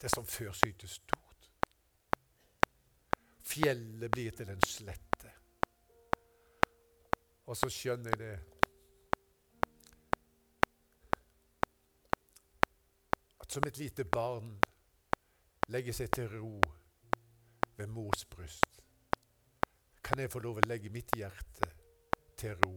Det 0.00 0.08
som 0.14 0.26
før 0.26 0.52
syntes 0.52 0.90
stort. 0.90 1.50
Fjellet 3.42 4.10
blir 4.10 4.30
til 4.36 4.50
en 4.52 4.62
slette. 4.66 5.32
Og 7.46 7.56
så 7.56 7.68
skjønner 7.72 8.14
jeg 8.14 8.20
det. 8.20 8.36
At 13.40 13.52
som 13.52 13.66
et 13.66 13.78
lite 13.78 14.04
barn 14.04 14.54
legger 15.68 15.96
seg 15.96 16.12
til 16.14 16.30
ro 16.36 16.54
ved 17.76 17.86
mors 17.86 18.24
bryst, 18.30 18.80
kan 20.04 20.20
jeg 20.20 20.32
få 20.32 20.40
lov 20.44 20.60
å 20.60 20.66
legge 20.66 20.92
mitt 20.92 21.12
hjerte 21.16 21.68
til 22.36 22.56
ro 22.64 22.76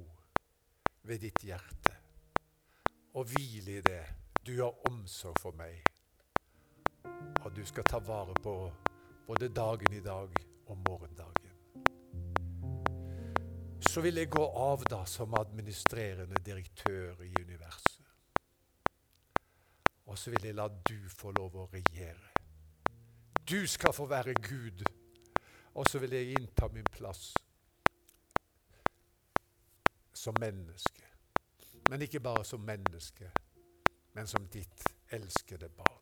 ved 1.06 1.24
ditt 1.24 1.44
hjerte 1.44 1.96
og 3.16 3.28
hvile 3.32 3.80
i 3.80 3.84
det. 3.86 4.04
Du 4.46 4.62
har 4.62 4.88
omsorg 4.88 5.40
for 5.42 5.58
meg, 5.58 5.80
og 7.42 7.56
du 7.56 7.64
skal 7.66 7.86
ta 7.90 7.98
vare 7.98 8.34
på 8.44 8.52
både 9.26 9.48
dagen 9.50 9.94
i 9.98 10.02
dag 10.06 10.36
og 10.68 10.78
morgendagen. 10.78 11.56
Så 13.82 14.04
vil 14.06 14.20
jeg 14.22 14.30
gå 14.30 14.44
av 14.46 14.84
da 14.86 15.00
som 15.10 15.34
administrerende 15.40 16.38
direktør 16.46 17.24
i 17.26 17.32
universet. 17.42 18.06
Og 20.06 20.18
så 20.18 20.30
vil 20.36 20.46
jeg 20.46 20.58
la 20.60 20.68
du 20.70 21.10
få 21.10 21.34
lov 21.40 21.58
å 21.58 21.66
regjere. 21.74 22.30
Du 23.50 23.66
skal 23.68 23.94
få 23.98 24.06
være 24.06 24.36
Gud. 24.46 24.86
Og 25.74 25.90
så 25.90 26.00
vil 26.00 26.14
jeg 26.14 26.38
innta 26.38 26.70
min 26.70 26.86
plass 26.94 27.34
som 30.14 30.38
menneske. 30.40 31.10
Men 31.90 32.06
ikke 32.06 32.22
bare 32.22 32.46
som 32.46 32.62
menneske, 32.62 33.32
men 34.16 34.28
som 34.28 34.48
ditt 34.48 34.84
elskede 35.10 35.70
barn. 35.70 35.95